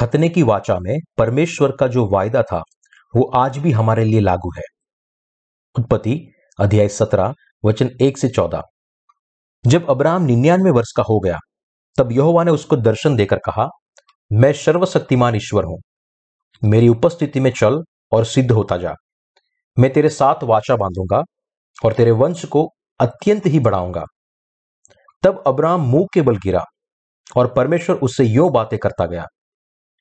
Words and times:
खतने 0.00 0.28
की 0.28 0.42
वाचा 0.42 0.78
में 0.78 0.98
परमेश्वर 1.18 1.72
का 1.72 1.86
जो 1.86 2.06
वायदा 2.06 2.42
था, 2.42 2.62
वो 3.16 3.30
आज 3.34 3.58
भी 3.58 3.70
हमारे 3.70 4.04
लिए 4.04 4.20
लागू 4.20 4.50
है। 4.56 4.62
उत्पत्ति 5.78 6.32
अध्याय 6.60 6.88
सत्रह, 6.88 7.34
वचन 7.64 7.90
एक 8.02 8.18
से 8.18 8.28
चौदह। 8.28 8.62
जब 9.66 9.90
अब्राहम 9.90 10.22
निन्यानवे 10.22 10.70
वर्ष 10.70 10.92
का 10.96 11.02
हो 11.02 11.20
गया, 11.20 11.38
तब 11.98 12.12
यहोवा 12.12 12.44
ने 12.44 12.50
उसको 12.50 12.76
दर्शन 12.76 13.16
देकर 13.16 13.36
कहा, 13.36 13.68
मैं 14.32 14.52
सर्वशक्तिमान 14.52 15.34
ईश्वर 15.34 15.64
हूँ। 15.64 15.78
मेरी 16.64 16.88
उपस्थिति 16.88 17.40
में 17.40 17.50
चल 17.50 17.82
और 18.12 18.24
सिद्ध 18.24 18.50
होता 18.50 18.76
जा। 18.76 18.94
मैं 19.78 19.92
तेरे 19.92 20.08
साथ 20.08 20.34
वाचा 20.42 20.76
बांधूँगा 20.76 21.22
और 21.84 21.92
तेरे 21.92 22.10
वंश 22.10 22.44
को 22.44 22.70
अत्यंत 23.00 23.46
ही 23.46 23.58
बढ़ाऊँगा। 23.58 24.04
तब 25.22 25.44
अब्राम 25.46 25.80
मुँह 25.80 26.06
के 26.14 26.22
बल 26.22 26.36
गिरा 26.36 26.64
और 27.36 27.54
परमेश्वर 27.54 27.96
उससे 27.96 28.24
यो 28.24 28.48
बातें 28.48 28.78
करता 28.78 29.06
गया। 29.06 29.26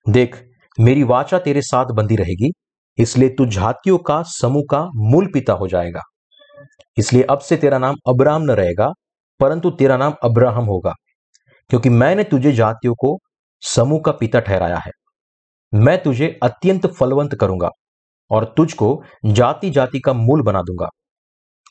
देख, 0.05 0.35
मेरी 0.77 1.03
वाचा 1.03 1.39
तेरे 1.39 1.62
साथ 1.62 1.85
बंधी 1.85 2.16
रहेगी, 2.16 2.52
इसलिए 2.98 3.30
तू 3.30 3.45
जातियों 3.45 3.98
का, 3.98 4.22
समूह 4.23 4.63
का 4.72 4.84
मूल 4.95 5.27
पिता 5.34 5.53
हो 5.53 5.67
जाएगा। 5.67 6.02
इसलिए 6.98 7.23
अब 7.23 7.39
से 7.39 7.58
तेरा 7.58 7.77
नाम 7.77 7.95
अब्राहम 8.08 8.41
न 8.41 8.52
रहेगा, 8.52 8.89
परंतु 9.39 9.70
तेरा 9.72 9.98
नाम 9.98 10.13
अब्राहम 10.23 10.66
होगा, 10.66 10.94
क्योंकि 11.70 11.89
मैंने 11.89 12.23
तुझे 12.23 12.52
जातियों 12.52 12.94
को 12.95 13.17
समूह 13.63 14.02
का 14.05 14.12
पिता 14.12 14.39
ठहराया 14.39 14.77
है। 14.77 14.91
मैं 15.73 16.02
तुझे 16.03 16.38
अत्यंत 16.44 16.88
फलवंत 16.88 17.36
करूँगा 17.36 17.70
और 18.31 18.53
तुझको 18.58 19.02
जाति 19.25 19.70
जाति 19.70 20.00
का 20.00 20.13
मूल 20.13 20.41
बना 20.41 20.61
दूँगा। 20.61 20.89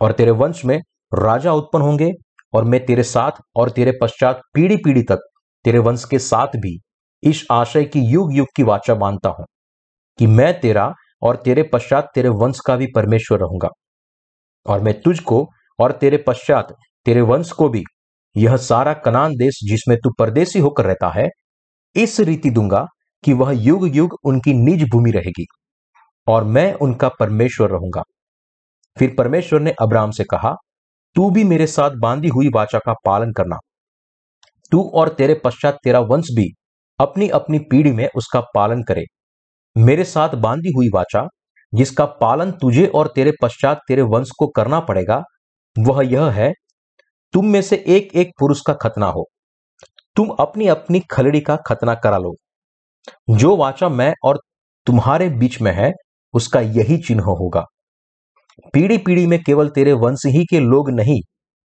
और 0.00 0.12
तेरे 0.12 0.30
वंश 0.30 0.64
में 0.64 0.78
राजा 1.12 1.52
उत्पन्न 1.52 1.84
होंगे 1.84 2.10
और 2.54 2.64
मैं 2.64 2.84
तेरे 2.86 3.02
साथ 3.02 3.40
और 3.56 3.70
तेरे 3.70 3.98
पश्चात 4.02 4.40
पीढ़ी 4.54 4.76
पीढ़ी 4.76 5.02
तक 5.02 5.28
तेरे 5.64 5.78
वंश 5.78 6.04
के 6.04 6.18
साथ 6.18 6.56
भी 6.56 6.78
इस 7.22 7.46
आशय 7.50 7.84
की 7.84 8.00
युग 8.00 8.34
युग 8.34 8.46
की 8.56 8.62
वाचा 8.62 8.94
मानता 8.94 9.28
हूँ 9.28 9.46
कि 10.18 10.26
मैं 10.26 10.60
तेरा 10.60 10.92
और 11.22 11.36
तेरे 11.36 11.62
पश्चात 11.62 12.10
तेरे 12.14 12.28
वंश 12.28 12.60
का 12.66 12.76
भी 12.76 12.86
परमेश्वर 12.94 13.38
रहूँगा। 13.38 13.68
और 14.66 14.80
मैं 14.80 15.00
तुझको 15.00 15.46
और 15.78 15.92
तेरे 15.92 16.16
पश्चात 16.16 16.74
तेरे 17.06 17.20
वंश 17.20 17.50
को 17.52 17.68
भी, 17.68 17.82
यह 18.36 18.56
सारा 18.56 18.92
कनान 18.94 19.36
देश 19.36 19.60
जिसमें 19.64 19.96
तू 19.98 20.10
परदेसी 20.18 20.58
होकर 20.58 20.84
रहता 20.84 21.08
है, 21.08 21.28
इस 21.96 22.20
रीति 22.20 22.50
दूँगा 22.50 22.86
कि 23.24 23.32
वह 23.32 23.52
युग 23.52 23.96
युग 23.96 24.16
उनकी 24.24 24.52
निज 24.54 24.82
भूमि 24.90 25.10
रहेगी 25.10 25.46
और 26.26 26.44
मैं 26.44 26.72
उनका 26.74 27.08
परमेश्वर 27.08 27.70
रहूँगा। 27.70 28.02
फिर 28.96 29.14
परमेश्वर 29.18 29.60
ने 29.60 29.74
अब्राहम 29.82 30.10
से 30.10 30.24
कहा, 30.24 30.54
तू 31.16 31.30
भी 31.30 31.44
मेरे 31.44 31.66
साथ 31.66 31.90
बांधी 31.90 32.28
हुई 32.28 32.48
वाचा 32.54 32.78
का 32.78 32.94
पालन 33.04 33.32
करना। 33.32 33.58
तू 34.72 34.82
और 34.94 35.08
तेरे 35.08 35.34
पश्चात 35.34 35.78
तेरा 35.84 36.00
वंश 36.00 36.26
भी 36.36 36.48
अपनी 37.00 37.28
अपनी 37.28 37.58
पीढ़ी 37.58 37.92
में 37.92 38.08
उसका 38.16 38.40
पालन 38.40 38.82
करे। 38.82 39.04
मेरे 39.76 40.04
साथ 40.04 40.28
बांधी 40.28 40.72
हुई 40.76 40.88
वाचा, 40.94 41.28
जिसका 41.74 42.04
पालन 42.04 42.50
तुझे 42.50 42.86
और 42.86 43.12
तेरे 43.14 43.32
पश्चात 43.42 43.80
तेरे 43.88 44.02
वंश 44.02 44.30
को 44.38 44.46
करना 44.46 44.80
पड़ेगा, 44.80 45.22
वह 45.78 46.02
यह 46.04 46.30
है, 46.30 46.52
तुम 47.32 47.46
में 47.46 47.62
से 47.62 47.84
एक 47.88 48.16
एक 48.16 48.30
पुरुष 48.40 48.60
का 48.66 48.72
खतना 48.72 49.06
हो। 49.06 49.28
तुम 50.16 50.28
अपनी 50.28 50.68
अपनी 50.68 51.00
खलड़ी 51.00 51.40
का 51.40 51.56
खतना 51.56 51.94
करा 51.94 52.18
लो। 52.18 52.34
जो 53.30 53.56
वाचा 53.56 53.88
मैं 53.88 54.14
और 54.24 54.38
तुम्हारे 54.86 55.28
बीच 55.28 55.60
में 55.60 55.72
है, 55.72 55.92
उसका 56.34 56.60
यही 56.60 56.98
चिन्ह 56.98 57.22
होगा। 57.22 57.64
पीढ़ी 58.72 58.98
पीढ़ी 58.98 59.26
में 59.26 59.42
केवल 59.42 59.68
तेरे 59.68 59.92
वंश 59.92 60.26
ही 60.26 60.44
के 60.44 60.60
लोग 60.60 60.90
नहीं, 60.90 61.20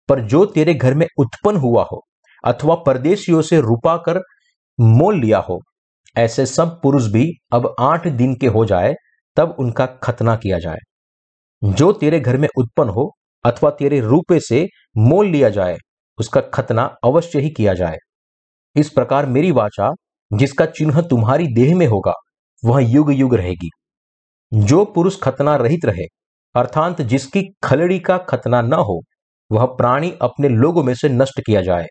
पर 0.10 0.20
जो 0.20 0.46
तेरे 0.46 0.74
घर 0.74 0.94
में 0.94 1.08
उत्पन्न 1.18 1.58
हुआ 1.58 1.86
हो, 1.92 2.02
अथवा 2.44 2.76
परदेशियों 2.76 3.42
से 3.42 3.62
रुपा 3.62 3.98
कर 3.98 4.20
मोल 4.80 5.20
लिया 5.20 5.40
हो। 5.40 5.60
ऐसे 6.18 6.46
सब 6.46 6.82
पुरुष 6.82 7.04
भी 7.06 7.32
अब 7.54 7.76
आठ 7.80 8.08
दिन 8.08 8.36
के 8.36 8.48
हो 8.48 8.66
जाए, 8.66 8.96
तब 9.36 9.56
उनका 9.60 9.86
खतना 9.86 10.36
किया 10.36 10.60
जाए। 10.60 10.78
जो 11.64 11.92
तेरे 11.92 12.20
घर 12.20 12.38
में 12.38 12.48
उत्पन्न 12.58 12.90
हो 12.90 13.12
अथवा 13.44 13.70
तेरे 13.70 14.00
रूपे 14.00 14.40
से 14.40 14.68
मोल 14.98 15.28
लिया 15.28 15.50
जाए, 15.50 15.78
उसका 16.20 16.42
खतना 16.42 16.96
अवश्य 17.04 17.40
ही 17.40 17.50
किया 17.50 17.74
जाए। 17.74 17.98
इस 18.76 18.90
प्रकार 18.90 19.26
मेरी 19.26 19.52
वाचा, 19.52 19.92
जिसका 20.34 20.66
चिन्ह 20.66 21.02
तुम्हारी 21.02 21.48
देह 21.48 21.76
में 21.76 21.88
होगा, 21.88 22.14
वह 22.66 22.82
युग 22.82 23.14
युग 23.14 23.36
रहेगी। 23.36 23.70
जो 24.54 24.86
पुरुष 24.86 25.20
खतना 25.20 25.56
रहित 25.56 25.86
रहे, 25.86 26.06
अर्थात 26.56 27.02
जिसकी 27.02 27.44
खलड़ी 27.64 28.00
का 28.00 28.18
खतना 28.18 28.62
न 28.62 28.74
हो, 28.74 29.02
वह 29.52 29.66
प्राणी 29.66 30.14
अपने 30.22 30.50
लोगों 30.50 30.84
में 30.84 30.94
से 30.94 31.10
नष्ट 31.10 31.42
किया 31.42 31.62
जाए। 31.62 31.88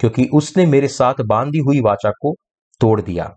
क्योंकि 0.00 0.28
उसने 0.34 0.66
मेरे 0.66 0.88
साथ 0.88 1.22
बांधी 1.26 1.58
हुई 1.58 1.80
वाचा 1.80 2.10
को 2.10 2.34
तोड़ 2.80 3.00
दिया। 3.00 3.34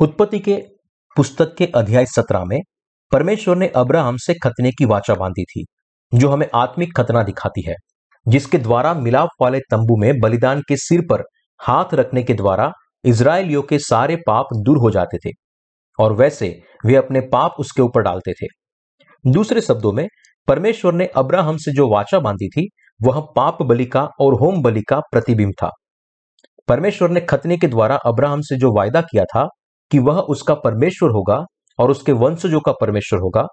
उत्पत्ति 0.00 0.38
के 0.38 0.56
पुस्तक 1.16 1.54
के 1.58 1.66
अध्याय 1.66 2.06
सत्रह 2.06 2.44
में 2.44 2.58
परमेश्वर 3.12 3.56
ने 3.56 3.68
अब्राहम 3.68 4.16
से 4.16 4.34
खतने 4.34 4.70
की 4.70 4.84
वाचा 4.84 5.14
बांधी 5.14 5.44
थी, 5.44 5.64
जो 6.12 6.28
हमें 6.28 6.46
आत्मिक 6.54 6.96
खतना 6.96 7.22
दिखाती 7.22 7.62
है, 7.62 7.74
जिसके 8.26 8.58
द्वारा 8.58 8.94
मिलाप 8.94 9.28
वाले 9.42 9.58
तंबू 9.60 9.96
में 9.96 10.20
बलिदान 10.20 10.60
के 10.60 10.76
सिर 10.76 11.00
पर 11.10 11.22
हाथ 11.60 11.94
रखने 11.94 12.22
के 12.22 12.34
द्वारा 12.34 12.70
इसराइलियों 13.04 13.62
के 13.62 13.78
सारे 13.78 14.16
पाप 14.16 14.48
दूर 14.56 14.78
हो 14.78 14.90
जाते 14.90 15.18
थे, 15.18 15.32
और 15.98 16.12
वैसे 16.12 16.48
वे 16.86 16.96
अपने 16.96 17.20
पाप 17.20 17.54
उसके 17.58 17.82
ऊपर 17.82 18.02
डालते 18.02 18.32
थे। 18.32 18.46
दूसरे 19.24 19.60
शब्दों 19.60 19.92
में, 19.92 20.06
परमेश्वर 20.48 20.92
ने 20.92 21.06
अब्राहम 21.06 21.56
से 21.56 21.72
जो 21.72 21.88
वाचा 21.88 22.18
बांधी 22.18 22.48
थी 22.48 22.68
वह 23.02 23.20
पाप 23.36 23.62
बलि 23.62 23.84
का 23.84 24.02
और 24.20 24.34
होम 24.34 24.62
बलि 24.62 24.82
का 24.82 25.00
प्रतिबिंब 25.12 25.52
था। 25.52 25.70
परमेश्वर 26.68 27.10
ने 27.10 27.20
खतने 27.20 27.56
के 27.56 27.66
द्वारा 27.66 27.96
अब्राहम 28.06 28.40
से 28.40 28.56
जो 28.56 28.72
वायदा 28.76 29.00
किया 29.00 29.24
था 29.24 29.46
कि 29.90 29.98
वह 29.98 30.18
उसका 30.20 30.54
परमेश्वर 30.54 31.10
होगा 31.10 31.44
और 31.78 31.90
उसके 31.90 32.12
वंशजों 32.12 32.60
का 32.60 32.72
परमेश्वर 32.72 33.18
होगा, 33.18 33.46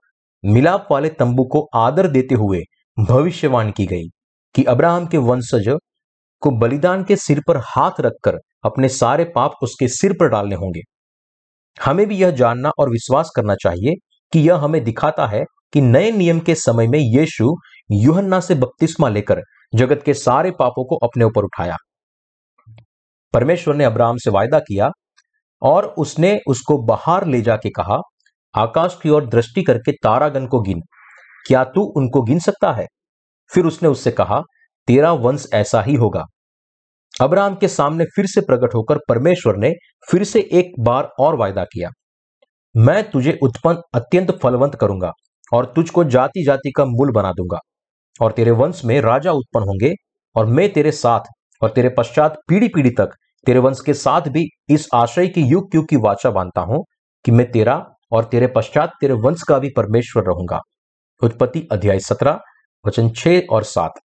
मिलाप 0.43 0.87
वाले 0.91 1.09
तंबू 1.09 1.43
को 1.43 1.67
आदर 1.75 2.07
देते 2.07 2.35
हुए 2.35 2.59
भविष्यवाणी 2.99 3.71
की 3.71 3.85
गई 3.85 4.03
कि 4.55 4.63
अब्राहम 4.63 5.05
के 5.05 5.17
वंशज 5.17 5.77
को 6.41 6.51
बलिदान 6.51 7.03
के 7.03 7.15
सिर 7.15 7.41
पर 7.47 7.57
हाथ 7.57 8.01
रखकर 8.01 8.37
अपने 8.65 8.89
सारे 8.89 9.23
पाप 9.35 9.51
उसके 9.63 9.87
सिर 9.87 10.13
पर 10.13 10.29
डालने 10.29 10.55
होंगे। 10.55 10.81
हमें 11.77 12.05
भी 12.07 12.15
यह 12.15 12.31
जानना 12.31 12.71
और 12.79 12.89
विश्वास 12.89 13.31
करना 13.35 13.55
चाहिए 13.55 13.93
कि 14.33 14.39
यह 14.39 14.55
हमें 14.55 14.83
दिखाता 14.83 15.27
है 15.27 15.43
कि 15.73 15.81
नए 15.81 16.11
नियम 16.11 16.39
के 16.39 16.55
समय 16.55 16.87
में 16.87 16.99
यीशु 16.99 17.55
युहन्ना 17.91 18.39
से 18.39 18.55
बपतिस्मा 18.55 19.09
लेकर 19.09 19.41
जगत 19.75 20.01
के 20.05 20.13
सारे 20.13 20.51
पापों 20.51 20.85
को 20.85 20.95
अपने 20.95 21.25
ऊपर 21.25 21.43
उठाया। 21.43 21.75
परमेश्वर 23.33 23.75
ने 23.75 23.83
अब्राहम 23.83 24.17
से 24.17 24.29
वायदा 24.29 24.59
किया 24.59 24.89
और 25.61 25.85
उसने 25.85 26.39
उसको 26.47 26.77
बाहर 26.85 27.25
ले 27.27 27.41
जाके 27.41 27.69
कहा, 27.69 27.97
आकाश 28.55 28.97
की 29.03 29.09
ओर 29.09 29.25
दृष्टि 29.25 29.63
करके 29.63 29.91
तारागन 29.91 30.47
को 30.47 30.61
गिन। 30.61 30.81
क्या 31.47 31.63
तू 31.63 31.81
उनको 31.81 32.21
गिन 32.21 32.39
सकता 32.39 32.71
है? 32.71 32.85
फिर 33.51 33.65
उसने 33.65 33.89
उससे 33.89 34.11
कहा, 34.11 34.41
तेरा 34.87 35.11
वंश 35.11 35.47
ऐसा 35.53 35.81
ही 35.81 35.95
होगा। 35.95 36.25
अब्राहम 37.21 37.55
के 37.55 37.67
सामने 37.67 38.05
फिर 38.05 38.25
से 38.25 38.41
प्रकट 38.41 38.75
होकर 38.75 38.97
परमेश्वर 39.09 39.55
ने 39.55 39.71
फिर 40.11 40.23
से 40.23 40.49
एक 40.51 40.71
बार 40.79 41.03
और 41.19 41.35
वायदा 41.35 41.63
किया। 41.63 41.89
मैं 42.77 43.09
तुझे 43.11 43.39
उत्पन्न 43.43 43.81
अत्यंत 43.93 44.31
फलवंत 44.31 44.75
करूँगा 44.75 45.11
और 45.53 45.73
तुझको 45.75 46.03
जाति 46.03 46.43
जाति 46.43 46.71
का 46.71 46.85
मूल 46.85 47.11
बना 47.11 47.31
दूँगा। 47.31 47.59
और 48.19 48.31
तेरे 48.31 48.51
वंश 48.53 48.81
में 48.85 48.99
राजा 49.01 49.31
उत्पन्न 49.33 49.67
होंगे, 49.67 49.93
और 50.35 50.45
मैं 50.47 50.71
तेरे 50.73 50.91
साथ 50.93 51.31
और 51.61 51.69
तेरे 51.69 51.89
पश्चात 51.89 52.37
पीढ़ी 52.47 52.67
पीढ़ी 52.67 52.89
तक 52.91 53.15
तेरे 53.45 53.59
वंश 53.59 53.79
के 53.79 53.93
साथ 53.95 54.27
भी 54.29 54.47
इस 54.69 54.87
आशय 54.93 55.27
की 55.27 55.41
युग 55.43 55.75
युग 55.75 55.87
की 55.89 55.95
वाचा 55.97 56.29
बांधता 56.31 56.61
हूँ 56.63 56.83
कि 57.25 57.31
मैं 57.31 57.49
तेरा 57.51 57.83
और 58.11 58.23
तेरे 58.23 58.47
पश्चात 58.47 58.91
तेरे 59.01 59.13
वंश 59.15 59.43
का 59.43 59.57
भी 59.59 59.69
परमेश्वर 59.77 60.23
रहूँगा। 60.23 60.59
उत्पत्ति 61.21 61.67
अध्याय 61.71 61.99
सत्रह, 61.99 62.39
वचन 62.85 63.09
छह 63.11 63.39
और 63.49 63.63
सात। 63.65 63.99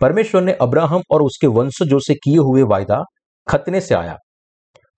परमेश्वर 0.00 0.42
ने 0.42 0.52
अब्राहम 0.60 1.02
और 1.10 1.22
उसके 1.22 1.46
वंशजों 1.48 1.98
से 1.98 2.14
किए 2.14 2.38
हुए 2.38 2.62
वायदा 2.64 3.02
खतने 3.46 3.80
से 3.80 3.94
आया। 3.94 4.16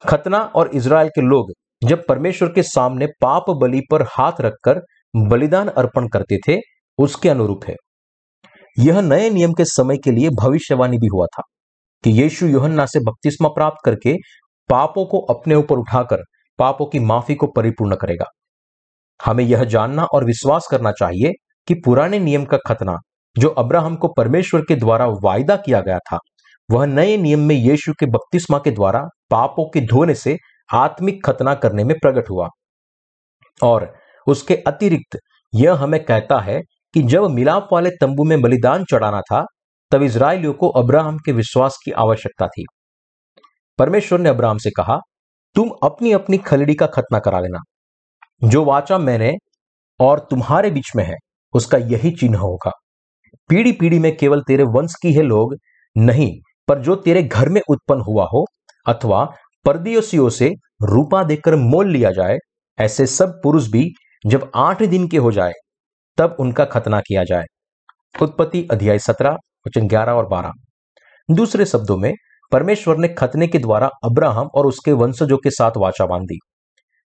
खतना 0.02 0.38
और 0.38 0.70
इसराइल 0.74 1.08
के 1.08 1.20
लोग 1.20 1.52
जब 1.82 2.04
परमेश्वर 2.06 2.48
के 2.48 2.62
सामने 2.62 3.06
पाप 3.20 3.50
बलि 3.60 3.80
पर 3.90 4.02
हाथ 4.10 4.40
रखकर 4.40 4.80
बलिदान 5.14 5.68
अर्पण 5.68 6.08
करते 6.08 6.38
थे, 6.48 6.58
उसके 6.98 7.28
अनुरूप 7.28 7.64
है। 7.64 7.74
यह 8.78 9.00
नए 9.00 9.30
नियम 9.30 9.52
के 9.52 9.64
समय 9.64 9.96
के 9.96 10.10
लिए 10.10 10.30
भविष्यवाणी 10.30 10.98
भी 10.98 11.06
हुआ 11.06 11.26
था 11.26 11.42
कि 12.04 12.10
यीशु 12.10 12.46
योहन्ना 12.46 12.86
से 12.86 13.00
बपतिस्मा 13.00 13.48
प्राप्त 13.48 13.76
करके 13.84 14.14
पापों 14.68 15.04
को 15.06 15.18
अपने 15.18 15.54
ऊपर 15.54 15.76
उठाकर, 15.76 16.22
पापों 16.58 16.86
की 16.86 16.98
माफ़ी 16.98 17.34
को 17.34 17.46
परिपूर्ण 17.46 17.96
करेगा। 17.96 18.24
हमें 19.26 19.44
यह 19.44 19.64
जानना 19.64 20.04
और 20.04 20.24
विश्वास 20.24 20.66
करना 20.70 20.92
चाहिए 20.92 21.32
कि 21.68 21.74
पुराने 21.74 22.18
नियम 22.18 22.44
का 22.44 22.58
खतना, 22.66 22.96
जो 23.38 23.48
अब्राहम 23.48 23.96
को 23.96 24.08
परमेश्वर 24.08 24.60
के 24.60 24.76
द्वारा 24.76 25.06
वायदा 25.06 25.56
किया 25.56 25.80
गया 25.80 25.98
था, 25.98 26.18
वह 26.70 26.86
नए 26.86 27.16
नियम 27.16 27.40
में 27.40 27.56
यीशु 27.56 27.92
के 27.92 28.06
बपतिस्मा 28.06 28.58
के 28.58 28.70
द्वारा 28.70 29.02
पापों 29.30 29.70
के 29.70 29.80
धोने 29.80 30.14
से 30.14 30.36
आत्मिक 30.74 31.26
खतना 31.26 31.54
करने 31.54 31.84
में 31.84 31.96
प्रकट 32.02 32.30
हुआ। 32.30 32.48
और 33.62 33.94
उसके 34.26 34.56
अतिरिक्त 34.56 35.18
यह 35.54 35.74
हमें 35.74 36.04
कहता 36.04 36.40
है 36.40 36.60
कि 36.94 37.02
जब 37.02 37.30
मिलाप 37.30 37.68
वाले 37.72 37.90
तंबू 37.90 38.24
में 38.24 38.42
बलिदान 38.42 38.84
चढ़ाना 38.84 39.20
था, 39.20 39.44
तब 39.90 40.02
इसराइलियों 40.02 40.52
को 40.52 40.68
अब्राहम 40.68 41.18
के 41.18 41.32
विश्वास 41.32 41.78
की 41.84 41.90
आवश्यकता 41.90 42.46
थी। 42.46 42.64
परमेश्वर 43.78 44.18
ने 44.18 44.28
अब्राहम 44.28 44.58
से 44.58 44.70
कहा, 44.70 44.98
तुम 45.54 45.70
अपनी 45.82 46.12
अपनी 46.12 46.38
खलड़ी 46.38 46.74
का 46.74 46.86
खतना 46.86 47.18
करा 47.18 47.40
लेना। 47.40 47.58
जो 48.48 48.64
वाचा 48.64 48.98
मैंने 48.98 49.32
और 50.00 50.26
तुम्हारे 50.30 50.70
बीच 50.70 50.92
में 50.96 51.04
है, 51.04 51.14
उसका 51.52 51.78
यही 51.78 52.10
चिन्ह 52.10 52.38
होगा। 52.38 52.70
पीढ़ी 53.48 53.72
पीढ़ी 53.72 53.98
में 53.98 54.16
केवल 54.16 54.40
तेरे 54.40 54.64
वंश 54.64 54.94
की 55.02 55.12
है 55.12 55.22
लोग 55.22 55.54
नहीं, 55.98 56.40
पर 56.68 56.78
जो 56.78 56.96
तेरे 56.96 57.22
घर 57.22 57.48
में 57.48 57.60
उत्पन्न 57.68 58.00
हुआ 58.00 58.24
हो, 58.24 58.44
अथवा 58.86 59.34
परदियोसियों 59.64 60.28
से 60.28 60.52
रूपा 60.82 61.22
देकर 61.22 61.56
मोल 61.56 61.90
लिया 61.90 62.10
जाए, 62.10 62.36
ऐसे 62.78 63.06
सब 63.06 63.40
पुरुष 63.42 63.68
भी 63.68 63.90
जब 64.26 64.50
आठ 64.54 64.82
दिन 64.82 65.08
के 65.08 65.16
हो 65.16 65.32
जाए 65.32 65.52
तब 66.16 66.36
उनका 66.40 66.64
खतना 66.64 67.00
किया 67.00 67.24
जाए। 67.24 67.44
उत्पत्ति 68.22 68.68
अध्याय 68.70 68.98
सत्रह, 68.98 69.30
वचन 69.32 69.88
ग्यारह 69.88 70.12
और 70.12 70.26
बारह। 70.26 70.52
दूसरे 71.30 71.64
शब्दों 71.64 71.96
में, 71.96 72.14
परमेश्वर 72.52 72.96
ने 72.96 73.08
खतने 73.08 73.46
के 73.46 73.58
द्वारा 73.58 73.86
अब्राहम 73.86 74.48
और 74.54 74.66
उसके 74.66 74.92
वंशजों 74.92 75.36
के 75.36 75.50
साथ 75.50 75.70
वाचा 75.76 76.06
बांधी। 76.06 76.38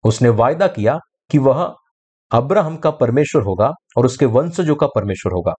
उसने 0.05 0.29
वायदा 0.29 0.67
किया 0.67 0.99
कि 1.31 1.39
वह 1.39 1.75
अब्राहम 2.31 2.77
का 2.77 2.91
परमेश्वर 2.91 3.43
होगा 3.43 3.71
और 3.97 4.07
उसके 4.07 4.27
वंशजों 4.27 4.77
का 4.77 4.87
परमेश्वर 4.87 5.33
होगा। 5.33 5.53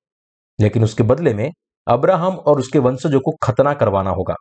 लेकिन 0.59 0.83
उसके 0.83 1.03
बदले 1.03 1.33
में, 1.33 1.51
अब्राहम 1.87 2.35
और 2.35 2.59
उसके 2.59 2.79
वंशजों 2.79 3.19
को 3.19 3.31
खतना 3.43 3.73
करवाना 3.73 4.09
होगा। 4.09 4.35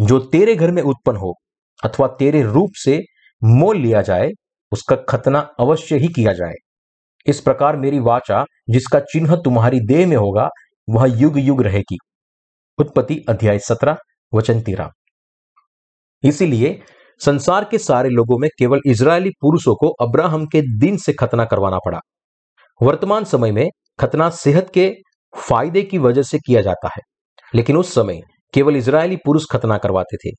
जो 0.00 0.18
तेरे 0.18 0.56
घर 0.56 0.70
में 0.70 0.82
उत्पन्न 0.82 1.16
हो 1.16 1.34
अथवा 1.84 2.06
तेरे 2.06 2.42
रूप 2.42 2.70
से 2.74 3.02
मोल 3.44 3.76
लिया 3.76 4.02
जाए, 4.02 4.30
उसका 4.72 4.96
खतना 4.96 5.38
अवश्य 5.38 5.96
ही 5.96 6.08
किया 6.08 6.32
जाए। 6.32 6.54
इस 7.26 7.40
प्रकार 7.40 7.76
मेरी 7.76 7.98
वाचा, 7.98 8.44
जिसका 8.70 9.00
चिन्ह 9.02 9.36
तुम्हारी 9.36 9.80
देह 9.80 10.06
में 10.06 10.16
होगा, 10.16 10.48
वह 10.88 11.06
युग 11.20 11.38
युग 11.38 11.62
रहेगी। 11.62 11.96
उत्पत्ति 12.78 13.24
अध्याय 13.28 13.58
सत्रह, 13.58 13.96
वचन 14.32 14.60
तेरह। 14.60 14.90
इसीलिए 16.24 16.80
संसार 17.20 17.64
के 17.64 17.78
सारे 17.78 18.08
लोगों 18.08 18.38
में 18.38 18.48
केवल 18.58 18.80
इजरायली 18.86 19.30
पुरुषों 19.40 19.74
को 19.74 19.88
अब्राहम 20.00 20.46
के 20.46 20.60
दिन 20.78 20.96
से 20.96 21.12
खतना 21.12 21.44
करवाना 21.44 21.78
पड़ा। 21.86 22.00
वर्तमान 22.80 23.24
समय 23.24 23.52
में 23.52 23.68
खतना 24.00 24.28
सेहत 24.30 24.70
के 24.74 24.90
फ़ायदे 25.34 25.82
की 25.82 25.98
वजह 25.98 26.22
से 26.22 26.38
किया 26.38 26.60
जाता 26.62 26.88
है, 26.88 27.02
लेकिन 27.54 27.76
उस 27.76 27.94
समय 27.94 28.20
केवल 28.54 28.76
इजरायली 28.76 29.16
पुरुष 29.16 29.44
खतना 29.50 29.78
करवाते 29.78 30.16
थे। 30.16 30.32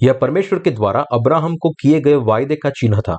यह 0.00 0.12
परमेश्वर 0.12 0.58
के 0.58 0.70
द्वारा 0.70 1.04
अब्राहम 1.12 1.56
को 1.56 1.70
किए 1.80 2.00
गए 2.00 2.14
वायदे 2.14 2.56
का 2.56 2.70
चिन्ह 2.70 3.00
था। 3.00 3.16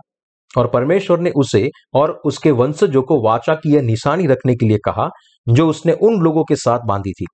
और 0.58 0.68
परमेश्वर 0.68 1.20
ने 1.20 1.30
उसे 1.30 1.70
और 1.94 2.22
उसके 2.26 2.52
वंशजों 2.52 3.02
को 3.02 3.28
वाचा 3.28 3.56
की 3.56 3.76
यह 3.76 3.82
निशानी 3.82 4.28
रखने 4.28 4.56
के 4.56 4.68
लिए 4.68 4.78
कहा, 4.78 5.10
जो 5.50 5.70
उसने 5.70 5.94
उन 5.94 6.22
लोगों 6.22 6.44
के 6.44 6.56
साथ 6.56 6.80
बांधी 6.80 7.12
थी। 7.12 7.26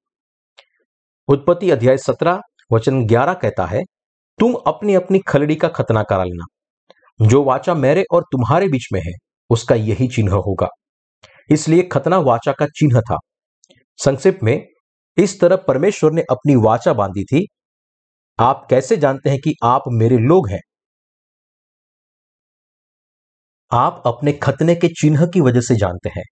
उत्पत्ति 1.27 1.71
अध्याय 1.71 1.97
सत्रह, 1.97 2.39
वचन 2.73 3.05
ग्यारह 3.05 3.33
कहता 3.33 3.65
है, 3.65 3.83
तुम 4.39 4.53
अपनी 4.53 4.93
अपनी 4.93 5.19
खलड़ी 5.19 5.55
का 5.55 5.67
खतना 5.67 6.03
करा 6.03 6.23
लेना। 6.23 6.45
जो 7.27 7.43
वाचा 7.43 7.73
मेरे 7.73 8.03
और 8.11 8.21
तुम्हारे 8.21 8.67
बीच 8.67 8.87
में 8.93 9.01
है, 9.01 9.11
उसका 9.49 9.75
यही 9.75 10.07
चिन्ह 10.07 10.31
होगा। 10.31 10.67
इसलिए 11.51 11.83
खतना 11.83 12.17
वाचा 12.17 12.51
का 12.51 12.65
चिन्ह 12.65 13.01
था। 13.01 13.17
संक्षिप्त 13.97 14.43
में, 14.43 14.67
इस 15.17 15.39
तरह 15.39 15.55
परमेश्वर 15.55 16.11
ने 16.11 16.21
अपनी 16.21 16.55
वाचा 16.55 16.93
बांधी 16.93 17.23
थी। 17.23 17.47
आप 18.39 18.67
कैसे 18.69 18.97
जानते 18.97 19.29
हैं 19.29 19.39
कि 19.39 19.53
आप 19.63 19.83
मेरे 19.87 20.17
लोग 20.17 20.49
हैं? 20.49 20.59
आप 23.71 24.03
अपने 24.05 24.31
खतने 24.33 24.75
के 24.75 24.87
चिन्ह 24.87 25.25
की 25.25 25.41
वजह 25.41 25.61
से 25.61 25.75
जानते 25.75 26.09
हैं। 26.09 26.23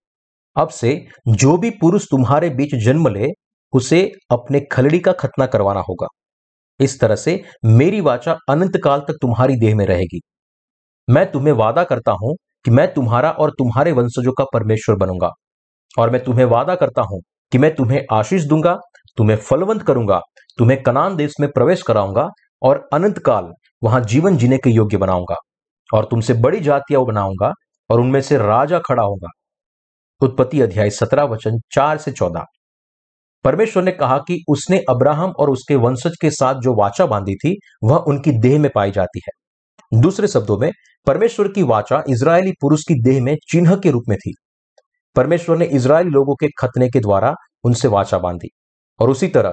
अब 0.56 0.68
से 0.68 1.06
जो 1.28 1.56
भी 1.56 1.70
पुरुष 1.70 2.04
तुम्हारे 2.04 2.50
बीच 2.50 2.74
जन्म 2.74 3.08
ले, 3.08 3.26
उसे 3.72 4.12
अपने 4.30 4.60
खलड़ी 4.60 4.98
का 4.98 5.12
खतना 5.12 5.46
करवाना 5.46 5.80
होगा। 5.80 6.06
इस 6.80 7.00
तरह 7.00 7.16
से 7.16 7.44
मेरी 7.64 8.00
वाचा 8.00 8.36
अनंत 8.50 8.76
काल 8.84 9.00
तक 9.00 9.18
तुम्हारी 9.22 9.56
देह 9.56 9.74
में 9.76 9.86
रहेगी। 9.86 10.20
मैं 11.10 11.32
तुम्हें 11.32 11.52
वादा 11.52 11.84
करता 11.84 12.12
हूँ 12.12 12.36
कि 12.64 12.70
मैं 12.70 12.94
तुम्हारा 12.94 13.30
और 13.30 13.50
तुम्हारे 13.50 13.92
वंशजों 13.92 14.32
का 14.32 14.44
परमेश्वर 14.44 14.96
बनूँगा। 14.96 15.30
और 15.98 16.10
मैं 16.10 16.24
तुम्हें 16.24 16.44
वादा 16.44 16.74
करता 16.74 17.02
हूँ 17.02 17.20
कि 17.52 17.58
मैं 17.58 17.74
तुम्हें 17.74 18.02
आशीष 18.12 18.44
दूँगा, 18.44 18.76
तुम्हें 19.16 19.36
फलवंत 19.36 19.82
करूँगा, 19.82 20.20
तुम्हें 20.58 20.82
कनान 20.82 21.16
देश 21.16 21.34
में 21.40 21.50
प्रवेश 21.50 21.82
कराऊँगा 21.82 22.28
और 22.62 22.88
अनंत 22.92 23.18
काल 23.18 23.52
वहाँ 23.84 24.00
जीवन 24.00 24.36
जीने 24.36 24.58
के 24.58 24.70
योग्य 24.70 24.96
बनाऊँगा। 24.96 25.36
और 25.94 26.04
तुमसे 26.04 26.34
बड़ी 26.34 26.60
जातियाँ 26.60 27.04
बनाऊँगा 27.04 27.52
और 27.90 28.00
उनमें 28.00 28.20
से 28.20 28.36
राजा 28.36 28.78
खड़ा 28.78 29.02
होगा। 29.02 29.28
उत्पत्ति 30.20 30.60
अध्याय 30.60 30.90
सत्रह 30.90 31.22
वचन 31.22 31.58
चार 31.74 31.98
से 31.98 32.12
चौदह। 32.12 32.44
परमेश्वर 33.44 33.82
ने 33.82 33.92
कहा 33.92 34.18
कि 34.18 34.44
उसने 34.48 34.78
अब्राहम 34.78 35.30
और 35.30 35.50
उसके 35.50 35.74
वंशज 35.74 36.16
के 36.20 36.30
साथ 36.30 36.54
जो 36.54 36.74
वाचा 36.74 37.06
बांधी 37.06 37.34
थी, 37.34 37.58
वह 37.84 37.96
उनकी 37.96 38.32
देह 38.32 38.58
में 38.58 38.70
पाई 38.74 38.90
जाती 38.90 39.20
है। 39.28 39.46
दूसरे 40.00 40.28
शब्दों 40.28 40.58
में, 40.58 40.72
परमेश्वर 41.06 41.48
की 41.48 41.62
वाचा 41.62 42.04
इज़राइली 42.10 42.52
पुरुष 42.52 42.80
की 42.80 43.02
देह 43.02 43.22
में 43.22 43.36
चिन्ह 43.50 43.76
के 43.76 43.90
रूप 43.90 44.02
में 44.08 44.18
थी। 44.18 44.34
परमेश्वर 45.16 45.56
ने 45.56 45.64
इज़राइली 45.64 46.10
लोगों 46.10 46.34
के 46.34 46.46
खतने 46.46 46.88
के 46.88 47.00
द्वारा 47.00 47.34
उनसे 47.64 47.88
वाचा 47.88 48.18
बांधी। 48.18 48.48
और 49.00 49.10
उसी 49.10 49.28
तरह 49.28 49.50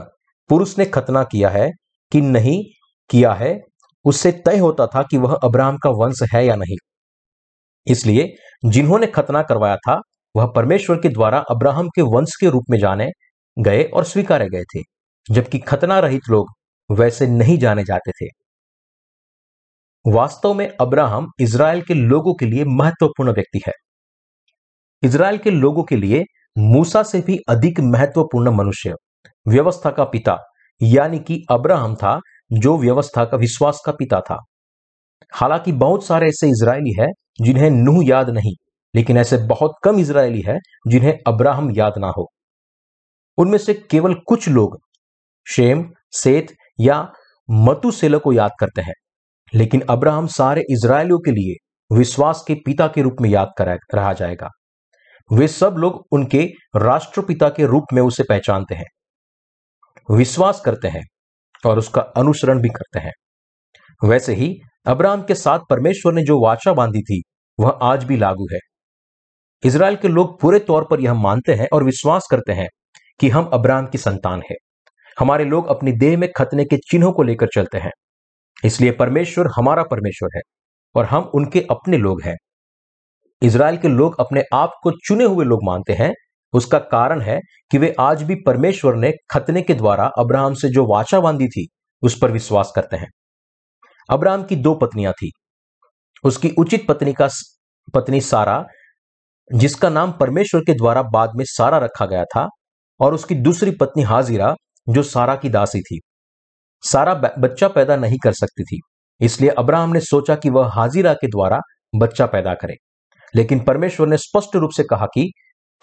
पुरुष 0.50 0.80
ने 0.80 0.85
खतना 0.85 1.24
किया 1.24 1.50
है 1.50 1.71
कि 2.12 2.21
नहीं 2.21 2.63
किया 3.09 3.33
है 3.33 3.62
उससे 4.05 4.31
तय 4.45 4.57
होता 4.57 4.88
था 4.88 5.03
कि 5.03 5.17
वह 5.17 5.33
अब्राहम 5.44 5.77
का 5.77 5.89
वंश 5.89 6.19
है 6.33 6.45
या 6.45 6.55
नहीं। 6.55 6.75
इसलिए 7.88 8.33
जिन्होंने 8.65 9.07
खतना 9.07 9.41
करवाया 9.44 9.75
था, 9.77 10.01
वह 10.35 10.45
परमेश्वर 10.45 10.95
के 10.95 11.09
द्वारा 11.09 11.39
अब्राहम 11.39 11.89
के 11.89 12.01
वंश 12.01 12.35
के 12.35 12.50
रूप 12.50 12.65
में 12.69 12.77
जाने, 12.79 13.09
गए 13.57 13.83
और 13.83 14.03
स्वीकारे 14.03 14.50
गए 14.50 14.63
थे, 14.75 14.81
जबकि 15.31 15.59
खतना 15.59 16.00
रहित 16.00 16.21
लोग 16.29 16.47
वैसे 16.89 17.27
नहीं 17.27 17.57
जाने 17.57 17.83
जाते 17.83 18.11
थे। 18.11 18.27
वास्तव 20.06 20.53
में 20.53 20.67
अब्राहम 20.81 21.27
इसराइल 21.39 21.81
के 21.81 21.94
लोगों 21.94 22.33
के 22.33 22.45
लिए 22.45 22.65
महत्वपूर्ण 22.65 23.31
व्यक्ति 23.31 23.61
है। 23.67 23.73
इसराइल 25.03 25.38
के 25.38 25.51
लोगों 25.51 25.83
के 25.83 25.95
लिए 25.95 26.23
मूसा 26.57 27.03
से 27.03 27.21
भी 27.21 27.38
अधिक 27.49 27.79
महत्वपूर्ण 27.79 28.51
मनुष्य, 28.51 28.95
व्यवस्था 29.47 29.91
का 29.91 30.03
पिता, 30.03 30.38
यानी 30.81 31.19
कि 31.19 31.45
अब्राहम 31.51 31.95
था 31.95 32.19
जो 32.51 32.78
व्यवस्था 32.78 33.25
का 33.25 33.38
विश्वास 33.38 33.81
का 33.86 33.92
पिता 33.92 34.19
था। 34.22 34.38
हालाँकि 35.34 35.72
बहुत 35.74 36.06
सारे 36.06 36.28
ऐसे 36.28 36.48
इसराइली 36.48 36.94
है 37.01 37.07
जिन्हें 37.42 37.69
नूह 37.72 38.04
याद 38.06 38.30
नहीं, 38.30 38.54
लेकिन 38.94 39.18
ऐसे 39.18 39.38
बहुत 39.48 39.75
कम 39.84 40.00
इसराइली 40.00 40.42
है 40.42 40.57
जिन्हें 40.88 41.18
अब्राहम 41.28 41.72
याद 41.72 41.94
ना 41.98 42.12
हो। 42.18 42.28
उनमें 43.38 43.57
से 43.57 43.73
केवल 43.92 44.14
कुछ 44.28 44.50
लोग 44.50 44.78
शेम, 45.47 45.85
सेत 46.12 46.54
या 46.80 47.02
मतुसेल 47.50 48.18
को 48.18 48.33
याद 48.33 48.52
करते 48.59 48.81
हैं, 48.81 48.94
लेकिन 49.54 49.81
अब्राहम 49.90 50.28
सारे 50.28 50.62
इसराइलियों 50.69 51.19
के 51.19 51.31
लिए 51.31 51.56
विश्वास 51.92 52.44
के 52.47 52.56
पिता 52.56 52.88
के 52.88 53.02
रूप 53.02 53.16
में 53.21 53.30
याद 53.30 53.52
करा 53.57 53.78
रहा 53.95 54.14
जाएगा। 54.14 54.50
वे 55.31 55.47
सब 55.47 55.76
लोग 55.78 56.06
उनके 56.12 56.44
राष्ट्रपिता 56.76 57.50
के 57.50 57.66
रूप 57.66 57.85
में 57.94 58.02
उसे 58.02 58.23
पहचानते 58.23 58.76
हैं। 58.76 58.85
विश्वास 60.09 60.62
करते 60.62 60.88
हैं। 60.88 61.04
और 61.65 61.77
उसका 61.77 62.01
अनुसरण 62.01 62.61
भी 62.61 62.69
करते 62.69 62.99
हैं। 62.99 63.13
वैसे 64.03 64.33
ही, 64.33 64.59
अब्राहम 64.85 65.23
के 65.23 65.35
साथ 65.35 65.59
परमेश्वर 65.69 66.13
ने 66.13 66.23
जो 66.23 66.43
वाचा 66.43 66.73
बांधी 66.73 67.01
थी, 67.01 67.21
वह 67.59 67.69
आज 67.69 68.03
भी 68.03 68.17
लागू 68.17 68.47
है। 68.53 68.59
इसराइल 69.65 69.95
के 69.95 70.07
लोग 70.07 70.41
पूरे 70.41 70.59
तौर 70.59 70.87
पर 70.91 70.99
यह 70.99 71.13
मानते 71.13 71.53
हैं 71.53 71.67
और 71.73 71.83
विश्वास 71.83 72.27
करते 72.31 72.53
हैं 72.53 72.67
कि 73.19 73.29
हम 73.29 73.45
अब्राहम 73.45 73.87
की 73.87 73.97
संतान 73.97 74.41
है। 74.51 74.55
हमारे 75.19 75.45
लोग 75.45 75.67
अपनी 75.67 75.91
देह 75.91 76.17
में 76.17 76.29
खतने 76.37 76.65
के 76.65 76.77
चिन्हों 76.77 77.11
को 77.11 77.23
लेकर 77.23 77.47
चलते 77.55 77.77
हैं। 77.77 77.91
इसलिए 78.65 78.91
परमेश्वर 78.91 79.47
हमारा 79.57 79.83
परमेश्वर 79.83 80.29
है 80.35 80.41
और 80.95 81.05
हम 81.05 81.23
उनके 81.23 81.61
अपने 81.71 81.97
लोग 81.97 82.21
हैं। 82.21 82.35
इसराइल 83.41 83.77
के 83.77 83.87
लोग 83.87 84.15
अपने 84.19 84.43
आप 84.53 84.69
को 84.83 84.91
चुने 84.91 85.23
हुए 85.23 85.45
लोग 85.45 85.59
मानते 85.63 85.93
हैं 85.93 86.13
उसका 86.54 86.80
कारण 86.80 87.22
है 87.22 87.40
कि 87.72 87.78
वे 87.78 87.95
आज 88.00 88.24
भी 88.24 88.36
परमेश्वर 88.36 88.95
ने 88.95 89.12
खतने 89.31 89.62
के 89.62 89.74
द्वारा 89.74 90.10
अब्राहम 90.19 90.54
से 90.54 90.69
जो 90.69 90.86
वाचा 90.86 91.19
बांधी 91.19 91.48
थी, 91.48 91.68
उस 92.02 92.18
पर 92.19 92.31
विश्वास 92.31 92.72
करते 92.76 92.98
हैं। 92.98 93.10
अब्राहम 94.10 94.44
की 94.44 94.56
दो 94.56 94.76
पत्नियाँ 94.76 95.14
थी। 95.14 95.31
उसकी 96.24 96.50
उचित 96.50 96.88
पत्नी 96.88 97.14
का 97.14 97.30
पत्नी 97.94 98.22
सारा, 98.22 98.66
जिसका 99.56 99.90
नाम 99.90 100.12
परमेश्वर 100.12 100.62
के 100.62 100.74
द्वारा 100.74 101.02
बाद 101.04 101.30
में 101.36 101.45
सारा 101.48 101.78
रखा 101.78 102.06
गया 102.06 102.24
था, 102.24 102.48
और 103.00 103.14
उसकी 103.14 103.36
दूसरी 103.36 103.72
पत्नी 103.72 104.04
हाजिरा, 104.04 104.56
जो 104.90 105.04
सारा 105.04 105.36
की 105.36 105.50
दासी 105.50 105.81
थी। 105.81 106.00
सारा 106.83 107.14
बच्चा 107.40 107.68
पैदा 107.68 107.95
नहीं 107.95 108.18
कर 108.24 108.33
सकती 108.33 108.64
थी, 108.64 108.80
इसलिए 109.22 109.50
अब्राहम 109.50 109.90
ने 109.90 110.00
सोचा 110.00 110.36
कि 110.36 110.50
वह 110.50 110.68
हाजिरा 110.68 111.14
के 111.14 111.28
द्वारा 111.28 111.60
बच्चा 111.95 112.26
पैदा 112.26 112.54
करे। 112.54 112.74
लेकिन 113.36 113.60
परमेश्वर 113.60 114.07
ने 114.07 114.18
स्पष्ट 114.18 114.56
रूप 114.56 114.72
से 114.72 114.83
कहा 114.83 115.06
कि 115.06 115.31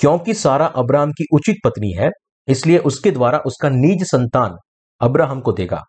क्योंकि 0.01 0.35
सारा 0.35 0.67
अब्राहम 0.77 1.11
की 1.13 1.25
उचित 1.35 1.57
पत्नी 1.65 1.93
है, 1.93 2.11
इसलिए 2.49 2.79
उसके 2.81 3.11
द्वारा 3.11 3.39
उसका 3.47 3.69
निज 3.71 4.03
संतान 4.05 4.57
अब्राहम 5.01 5.41
को 5.41 5.53
देगा, 5.53 5.83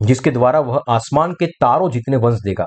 जिसके 0.00 0.30
द्वारा 0.30 0.60
वह 0.60 0.82
आसमान 0.88 1.32
के 1.32 1.46
तारों 1.60 1.90
जितने 1.90 2.16
वंश 2.16 2.38
देगा। 2.44 2.66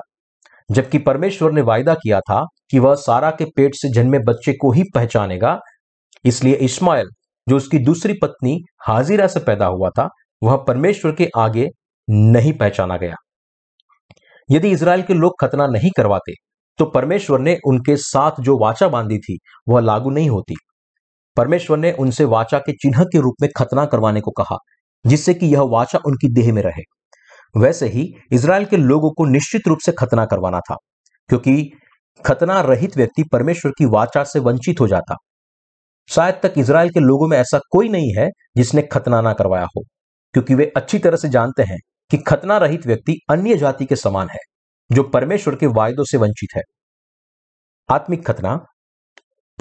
जबकि 0.70 0.98
परमेश्वर 1.00 1.52
ने 1.52 1.62
वायदा 1.62 1.94
किया 1.94 2.18
था 2.20 2.42
कि 2.70 2.78
वह 2.78 2.94
सारा 2.96 3.30
के 3.30 3.44
पेट 3.56 3.74
से 3.74 3.88
जन्मे 3.94 4.18
बच्चे 4.26 4.52
को 4.52 4.70
ही 4.72 4.82
पहचानेगा, 4.94 5.58
इसलिए 6.24 6.54
इस्माइल 6.56 7.08
जो 7.46 7.56
उसकी 7.56 7.78
दूसरी 7.80 8.14
पत्नी 8.22 8.58
हाजिरा 8.86 9.26
से 9.26 9.40
पैदा 9.40 9.66
हुआ 9.66 9.90
था, 9.90 10.08
वह 10.42 10.56
परमेश्वर 10.68 11.12
के 11.12 11.28
आगे 11.36 11.68
नहीं 12.08 12.52
पहचाना 12.52 12.96
गया। 12.96 13.14
यदि 14.48 14.70
इसराइल 14.70 15.02
के 15.02 15.14
लोग 15.14 15.40
खतना 15.40 15.66
नहीं 15.68 15.90
करवाते 15.96 16.32
तो 16.78 16.84
परमेश्वर 16.90 17.40
ने 17.40 17.56
उनके 17.66 17.96
साथ 17.98 18.40
जो 18.40 18.56
वाचा 18.58 18.88
बांधी 18.88 19.18
थी, 19.18 19.36
वह 19.68 19.80
लागू 19.80 20.10
नहीं 20.10 20.28
होती। 20.30 20.54
परमेश्वर 21.36 21.78
ने 21.78 21.92
उनसे 21.92 22.24
वाचा 22.24 22.58
के 22.58 22.72
चिन्ह 22.72 23.04
के 23.04 23.20
रूप 23.20 23.34
में 23.42 23.48
खतना 23.56 23.84
करवाने 23.84 24.20
को 24.20 24.30
कहा, 24.30 24.56
जिससे 25.04 25.34
कि 25.34 25.46
यह 25.46 25.60
वाचा 25.70 25.98
उनकी 26.06 26.28
देह 26.28 26.52
में 26.52 26.62
रहे। 26.62 26.82
वैसे 27.54 27.86
ही 27.88 28.08
इसराइल 28.32 28.64
के 28.64 28.76
लोगों 28.76 29.10
को 29.10 29.24
निश्चित 29.24 29.68
रूप 29.68 29.78
से 29.78 29.92
खतना 29.92 30.24
करवाना 30.26 30.60
था, 30.60 30.76
क्योंकि 31.30 31.70
खतना 32.24 32.60
रहित 32.60 32.96
व्यक्ति 32.96 33.22
परमेश्वर 33.22 33.72
की 33.78 33.84
वाचा 33.86 34.22
से 34.24 34.38
वंचित 34.38 34.80
हो 34.80 34.88
जाता। 34.88 35.16
शायद 36.08 36.38
तक 36.42 36.54
इसराइल 36.56 36.90
के 36.90 37.00
लोगों 37.00 37.28
में 37.28 37.36
ऐसा 37.38 37.58
कोई 37.70 37.88
नहीं 37.88 38.12
है 38.16 38.28
जिसने 38.56 38.82
खतना 38.82 39.20
ना 39.20 39.32
करवाया 39.32 39.66
हो, 39.76 39.82
क्योंकि 40.34 40.54
वे 40.54 40.72
अच्छी 40.76 40.98
तरह 40.98 41.16
से 41.16 41.28
जानते 41.28 41.62
हैं 41.62 41.78
कि 42.10 42.18
खतना 42.18 42.56
रहित 42.58 42.86
व्यक्ति 42.86 43.16
अन्य 43.30 43.56
जाति 43.56 43.84
के 43.84 43.96
समान 43.96 44.28
है, 44.28 44.38
जो 44.90 45.02
परमेश्वर 45.02 45.54
के 45.54 45.66
वायदों 45.68 46.04
से 46.04 46.18
वंचित 46.18 46.56
है। 46.56 46.62
आत्मिक 47.88 48.26
खतना 48.26 48.58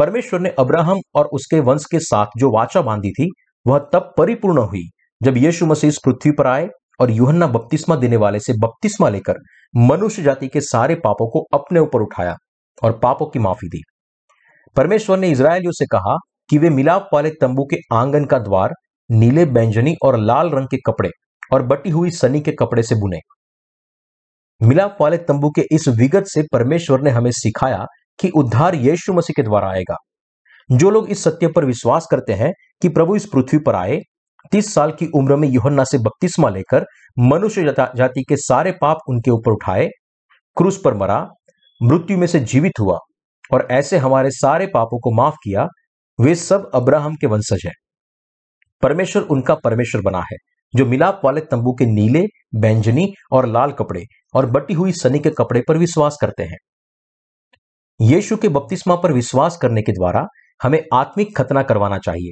परमेश्वर 0.01 0.39
ने 0.39 0.49
अब्राहम 0.49 0.99
और 1.15 1.25
उसके 1.25 1.59
वंश 1.59 1.85
के 1.85 1.99
साथ 1.99 2.25
जो 2.37 2.51
वाचा 2.51 2.81
बांधी 2.81 3.11
थी, 3.11 3.29
वह 3.67 3.79
तब 3.93 4.13
परिपूर्ण 4.17 4.57
हुई, 4.57 4.83
जब 5.23 5.37
यीशु 5.37 5.65
मसीह 5.65 5.91
पृथ्वी 6.05 6.31
पर 6.31 6.47
आए 6.47 6.69
और 6.99 7.11
यूहन्ना 7.11 7.47
बपतिस्मा 7.47 7.95
देने 7.95 8.17
वाले 8.17 8.39
से 8.39 8.53
बपतिस्मा 8.53 9.09
लेकर 9.09 9.33
मनुष्य 9.77 10.23
जाति 10.23 10.47
के 10.47 10.61
सारे 10.61 10.95
पापों 10.95 11.29
को 11.29 11.45
अपने 11.53 11.79
ऊपर 11.79 12.01
उठाया 12.01 12.35
और 12.83 12.99
पापों 13.03 13.25
की 13.25 13.39
माफ़ी 13.39 13.67
दी। 13.67 13.81
परमेश्वर 14.75 15.17
ने 15.17 15.29
इसराइलियों 15.29 15.71
से 15.71 15.85
कहा 15.85 16.17
कि 16.49 16.57
वे 16.57 16.69
मिलाप 16.69 17.09
वाले 17.13 17.29
तंबू 17.29 17.65
के 17.65 17.77
आँगन 17.93 18.25
का 18.25 18.39
द्वार, 18.39 18.73
नीले 19.11 19.45
बैंजनी 19.45 19.95
और 20.05 20.17
लाल 20.17 20.49
रंग 20.49 20.67
के 20.67 20.77
कपड़े 20.77 21.09
और 21.53 21.63
बटी 21.63 21.89
हुई 21.89 22.11
सनी 22.11 22.41
के 22.41 22.51
कपड़े 22.51 22.83
से 22.83 22.95
बुने। 22.95 23.19
मिलाप 24.61 24.97
वाले 25.01 25.17
तंबू 25.17 25.49
के 25.49 25.61
इस 25.71 25.87
विगत 25.87 26.23
से 26.23 26.43
परमेश्वर 26.53 27.01
ने 27.01 27.09
हमें 27.09 27.31
सिखाया 27.31 27.85
कि 28.21 28.29
उद्धार 28.29 28.75
यीशु 28.75 29.13
मसीह 29.13 29.33
के 29.37 29.43
द्वारा 29.43 29.69
आएगा। 29.69 29.95
जो 30.71 30.89
लोग 30.89 31.09
इस 31.09 31.23
सत्य 31.23 31.47
पर 31.47 31.65
विश्वास 31.65 32.07
करते 32.11 32.33
हैं 32.33 32.53
कि 32.81 32.89
प्रभु 32.89 33.15
इस 33.15 33.25
पृथ्वी 33.25 33.59
पर 33.59 33.75
आए, 33.75 33.99
तीस 34.51 34.73
साल 34.73 34.91
की 34.91 35.07
उम्र 35.15 35.35
में 35.35 35.47
युहन्ना 35.47 35.83
से 35.83 35.97
बपतिस्मा 35.97 36.49
लेकर 36.49 36.85
मनुष्य 37.19 37.75
जाति 37.95 38.23
के 38.29 38.37
सारे 38.37 38.71
पाप 38.71 38.97
उनके 39.09 39.31
ऊपर 39.31 39.51
उठाए, 39.51 39.89
क्रूस 40.57 40.81
पर 40.85 40.93
मरा, 40.93 41.27
मृत्यु 41.83 42.17
में 42.17 42.27
से 42.27 42.39
जीवित 42.39 42.73
हुआ 42.79 42.97
और 43.53 43.67
ऐसे 43.71 43.97
हमारे 43.97 44.31
सारे 44.31 44.67
पापों 44.67 44.99
को 44.99 45.11
माफ़ 45.11 45.35
किया, 45.35 45.67
वे 46.19 46.35
सब 46.35 46.71
अब्राहम 46.73 47.15
के 47.15 47.27
वंशज 47.27 47.61
हैं। 47.65 47.73
परमेश्वर 48.81 49.21
उनका 49.21 49.55
परमेश्वर 49.55 50.01
बना 50.01 50.19
है, 50.19 50.37
जो 50.75 50.85
मिलाप 50.85 51.21
वाले 51.25 51.41
तंबू 51.41 51.71
के 51.71 51.85
नीले, 51.85 52.25
बैंजनी 52.55 53.13
और 53.31 53.45
लाल 53.45 53.71
कपड़े 53.71 54.03
और 54.33 54.45
बटी 54.45 54.73
हुई 54.73 54.91
सनी 54.91 55.19
के 55.19 55.29
कपड़े 55.29 55.63
पर 55.67 55.77
विश्वास 55.77 56.17
करते 56.21 56.43
हैं। 56.43 56.57
यीशु 58.01 58.35
के 58.37 58.47
बपतिस्मा 58.47 58.95
पर 58.95 59.11
विश्वास 59.13 59.57
करने 59.57 59.81
के 59.81 59.91
द्वारा 59.91 60.25
हमें 60.63 60.81
आत्मिक 60.93 61.35
खतना 61.37 61.61
करवाना 61.63 61.97
चाहिए। 61.97 62.31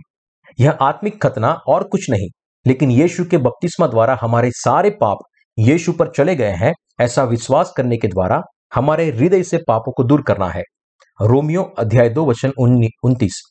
यह 0.60 0.78
आत्मिक 0.82 1.22
खतना 1.22 1.52
और 1.68 1.84
कुछ 1.84 2.10
नहीं, 2.10 2.28
लेकिन 2.66 2.92
यीशु 2.92 3.26
के 3.26 3.38
बपतिस्मा 3.38 3.88
द्वारा 3.88 4.18
हमारे 4.22 4.50
सारे 4.52 4.90
पाप 4.90 5.18
यीशु 5.58 5.92
पर 5.92 6.08
चले 6.08 6.36
गए 6.36 6.52
हैं, 6.52 6.72
ऐसा 7.02 7.24
विश्वास 7.24 7.74
करने 7.78 7.98
के 7.98 8.08
द्वारा 8.08 8.42
हमारे 8.76 9.06
हृदय 9.12 9.44
से 9.44 9.58
पापों 9.58 9.92
को 9.92 10.04
दूर 10.04 10.22
करना 10.22 10.48
है। 10.48 10.64
रोमियो 11.22 11.64
अध्याय 11.80 12.10
दो 12.10 12.26
वचन 12.26 12.54
उन्तीस। 12.60 13.42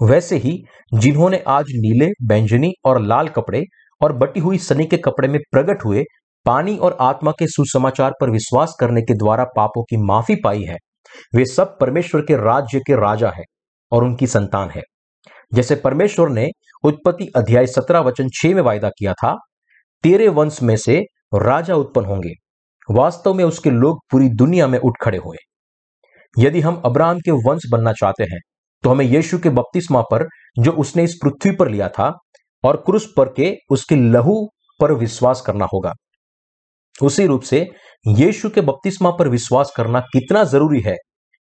वैसे 0.00 0.36
ही 0.36 0.56
जिन्होंने 0.94 1.42
आज 1.48 1.64
नीले, 1.70 2.10
बैंजनी 2.22 2.72
और 2.84 3.00
लाल 3.00 3.28
कपड़े 3.28 3.62
और 4.00 4.12
बटी 4.12 4.40
हुई 4.40 4.58
सनी 4.58 4.86
के 4.86 4.96
कपड़े 4.96 5.28
में 5.28 5.40
प्रकट 5.52 5.84
हुए, 5.84 6.04
पानी 6.46 6.76
और 6.76 6.96
आत्मा 7.00 7.30
के 7.30 7.46
सुसमाचार 7.46 8.12
पर 8.20 8.30
विश्वास 8.30 8.76
करने 8.80 9.02
के 9.02 9.14
द्वारा 9.14 9.44
पापों 9.56 9.82
की 9.82 9.96
माफ़ी 9.96 10.36
पाई 10.44 10.62
है 10.62 10.76
वे 11.34 11.44
सब 11.46 11.76
परमेश्वर 11.80 12.20
के 12.20 12.36
राज्य 12.36 12.80
के 12.80 12.96
राजा 12.96 13.30
है 13.30 13.44
और 13.92 14.04
उनकी 14.04 14.26
संतान 14.26 14.70
है। 14.70 14.82
जैसे 15.54 15.74
परमेश्वर 15.74 16.28
ने 16.28 16.48
उत्पत्ति 16.84 17.26
अध्याय 17.36 17.66
सत्रह 17.66 18.00
वचन 18.00 18.28
छह 18.34 18.54
में 18.54 18.62
वायदा 18.62 18.88
किया 18.88 19.14
था, 19.14 19.34
तेरे 20.04 20.28
वंश 20.28 20.62
में 20.62 20.76
से 20.76 21.00
राजा 21.34 21.74
उत्पन्न 21.74 22.06
होंगे। 22.06 22.32
वास्तव 22.90 23.34
में 23.34 23.44
उसके 23.44 23.70
लोग 23.70 23.98
पूरी 24.10 24.28
दुनिया 24.28 24.66
में 24.66 24.78
उठ 24.78 24.94
खड़े 25.02 25.18
हुए। 25.18 25.36
यदि 26.38 26.60
हम 26.60 26.80
अब्राहम 26.84 27.18
के 27.18 27.30
वंश 27.40 27.62
बनना 27.72 27.92
चाहते 27.92 28.24
हैं 28.24 28.38
तो 28.84 28.90
हमें 28.90 29.04
यीशु 29.04 29.38
के 29.38 29.48
बपतिस्मा 29.48 30.00
पर, 30.02 30.26
जो 30.58 30.72
उसने 30.72 31.02
इस 31.04 31.18
पृथ्वी 31.22 31.50
पर 31.52 31.68
लिया 31.68 31.88
था, 31.88 32.12
और 32.64 32.76
क्रूस 32.76 33.06
पर 33.16 33.28
के 33.28 33.54
उसके 33.70 33.96
लहू 33.96 34.34
पर 34.80 34.92
विश्वास 34.92 35.40
करना 35.40 35.64
होगा। 35.64 35.92
उसी 37.02 37.26
रूप 37.26 37.42
से 37.42 37.60
यीशु 38.06 38.50
के 38.50 38.60
बपतिस्मा 38.60 39.10
पर 39.10 39.28
विश्वास 39.28 39.72
करना 39.76 40.00
कितना 40.00 40.44
ज़रूरी 40.44 40.80
है 40.80 40.96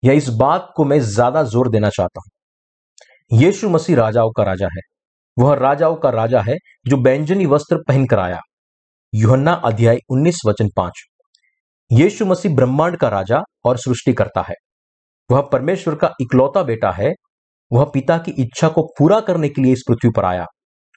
यह 0.03 0.13
इस 0.13 0.29
बात 0.29 0.71
को 0.75 0.85
मैं 0.85 1.00
ज़्यादा 1.00 1.43
ज़ोर 1.43 1.69
देना 1.69 1.89
चाहता 1.89 2.21
हूँ? 2.21 3.39
यीशु 3.39 3.69
मसीह 3.69 3.95
राजाओं 3.95 4.31
का 4.31 4.43
राजा 4.43 4.65
है। 4.65 4.81
वह 5.39 5.53
राजाओं 5.55 5.95
का 5.95 6.09
राजा 6.09 6.41
है 6.41 6.55
जो 6.88 6.97
बैंजनी 6.97 7.45
वस्त्र 7.45 7.77
पहनकर 7.77 8.19
आया। 8.19 8.39
युहन्ना 9.13 9.53
अध्याय 9.53 10.00
19 10.12 10.41
वचन 10.45 10.69
पाँच। 10.75 11.03
यीशु 11.91 12.25
मसीह 12.25 12.55
ब्रह्मांड 12.55 12.97
का 12.97 13.09
राजा 13.09 13.41
और 13.65 13.77
सृष्टि 13.77 14.13
करता 14.13 14.41
है। 14.41 14.55
वह 15.31 15.41
परमेश्वर 15.41 15.95
का 15.95 16.13
इकलौता 16.21 16.63
बेटा 16.63 16.91
है। 16.91 17.13
वह 17.74 17.83
पिता 17.83 18.17
की 18.17 18.31
इच्छा 18.31 18.69
को 18.69 18.81
पूरा 19.00 19.19
करने 19.19 19.50
के 19.50 19.62
लिए 19.62 19.74
इस 19.74 19.83
पृथ्वी 19.88 20.09
पर 20.09 20.25
आया 20.25 20.45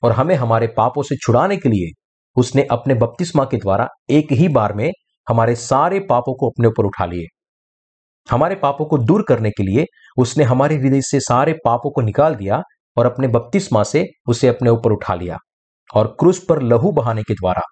और 0.03 0.13
हमें 0.13 0.35
हमारे 0.35 0.67
पापों 0.67 1.03
से 1.03 1.17
छुड़ाने 1.17 1.57
के 1.57 1.69
लिए 1.69 1.91
उसने 2.37 2.67
अपने 2.71 2.95
बपतिस्मा 2.95 3.45
के 3.45 3.57
द्वारा 3.57 3.89
एक 4.11 4.33
ही 4.33 4.49
बार 4.49 4.73
में 4.73 4.91
हमारे 5.29 5.55
सारे 5.57 6.01
पापों 6.01 6.35
को 6.35 6.51
अपने 6.51 6.69
ऊपर 6.69 6.85
उठा 6.85 7.07
लिए। 7.07 7.27
हमारे 8.29 8.55
पापों 8.55 8.85
को 8.87 8.99
दूर 8.99 9.25
करने 9.29 9.51
के 9.51 9.63
लिए 9.63 9.85
उसने 10.19 10.45
हमारे 10.45 10.77
हृदय 10.77 11.01
से 11.01 11.21
सारे 11.21 11.53
पापों 11.65 11.91
को 11.91 12.01
निकाल 12.01 12.35
दिया 12.35 12.63
और 12.97 13.07
अपने 13.07 13.29
बपतिस्मा 13.29 13.83
से 13.83 14.05
उसे 14.29 14.49
अपने 14.49 14.71
ऊपर 14.71 14.93
उठा 14.93 15.15
लिया 15.15 15.37
और 15.95 16.17
क्रूस 16.21 16.45
पर 16.49 16.63
लहू 16.63 16.93
बहाने 16.93 17.23
के 17.23 17.35
द्वारा 17.35 17.63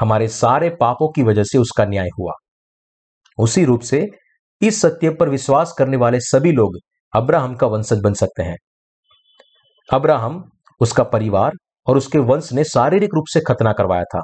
हमारे 0.00 0.28
सारे 0.28 0.68
पापों 0.70 1.08
की 1.08 1.22
वजह 1.22 1.42
से 1.42 1.58
उसका 1.58 1.84
न्याय 1.84 2.08
हुआ। 2.18 2.32
उसी 3.38 3.64
रूप 3.64 3.80
से 3.80 4.06
इस 4.62 4.80
सत्य 4.80 5.10
पर 5.10 5.28
विश्वास 5.28 5.74
करने 5.78 5.96
वाले 5.96 6.20
सभी 6.20 6.52
लोग 6.52 6.76
अब्राहम 7.16 7.54
का 7.54 7.66
वंशज 7.66 8.00
बन 8.00 8.14
सकते 8.14 8.42
हैं। 8.42 8.56
अब्राहम, 9.92 10.44
उसका 10.80 11.04
परिवार 11.04 11.52
और 11.86 11.96
उसके 11.96 12.18
वंश 12.18 12.52
ने 12.52 12.64
शारीरिक 12.64 13.10
रूप 13.14 13.24
से 13.28 13.40
खतना 13.40 13.72
करवाया 13.72 14.04
था। 14.04 14.22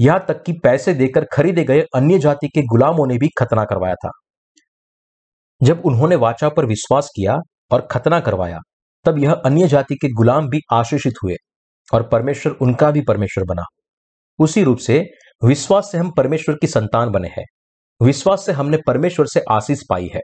यहाँ 0.00 0.24
तक 0.28 0.42
कि 0.42 0.52
पैसे 0.52 0.94
देकर 0.94 1.24
खरीदे 1.24 1.64
गए 1.64 1.80
अन्य 1.94 2.18
जाति 2.18 2.48
के 2.48 2.62
गुलामों 2.62 3.06
ने 3.06 3.18
भी 3.18 3.28
खतना 3.38 3.64
करवाया 3.64 3.94
था। 3.94 4.10
जब 5.62 5.82
उन्होंने 5.84 6.16
वाचा 6.16 6.48
पर 6.48 6.66
विश्वास 6.66 7.10
किया 7.16 7.36
और 7.70 7.88
खतना 7.90 8.20
करवाया, 8.20 8.58
तब 9.04 9.18
यह 9.18 9.32
अन्य 9.32 9.68
जाति 9.68 9.94
के 9.94 10.08
गुलाम 10.12 10.48
भी 10.48 10.60
आशीषित 10.72 11.14
हुए 11.24 11.34
और 11.94 12.08
परमेश्वर 12.08 12.52
उनका 12.52 12.90
भी 12.90 13.00
परमेश्वर 13.00 13.44
बना। 13.44 13.62
उसी 14.38 14.62
रूप 14.62 14.78
से 14.78 15.04
विश्वास 15.44 15.88
से 15.92 15.98
हम 15.98 16.10
परमेश्वर 16.10 16.54
की 16.54 16.66
संतान 16.66 17.10
बने 17.10 17.28
हैं। 17.28 17.44
विश्वास 18.02 18.46
से 18.46 18.52
हमने 18.52 18.78
परमेश्वर 18.86 19.26
से 19.26 19.40
आशीष 19.50 19.80
पाई 19.90 20.08
है। 20.14 20.20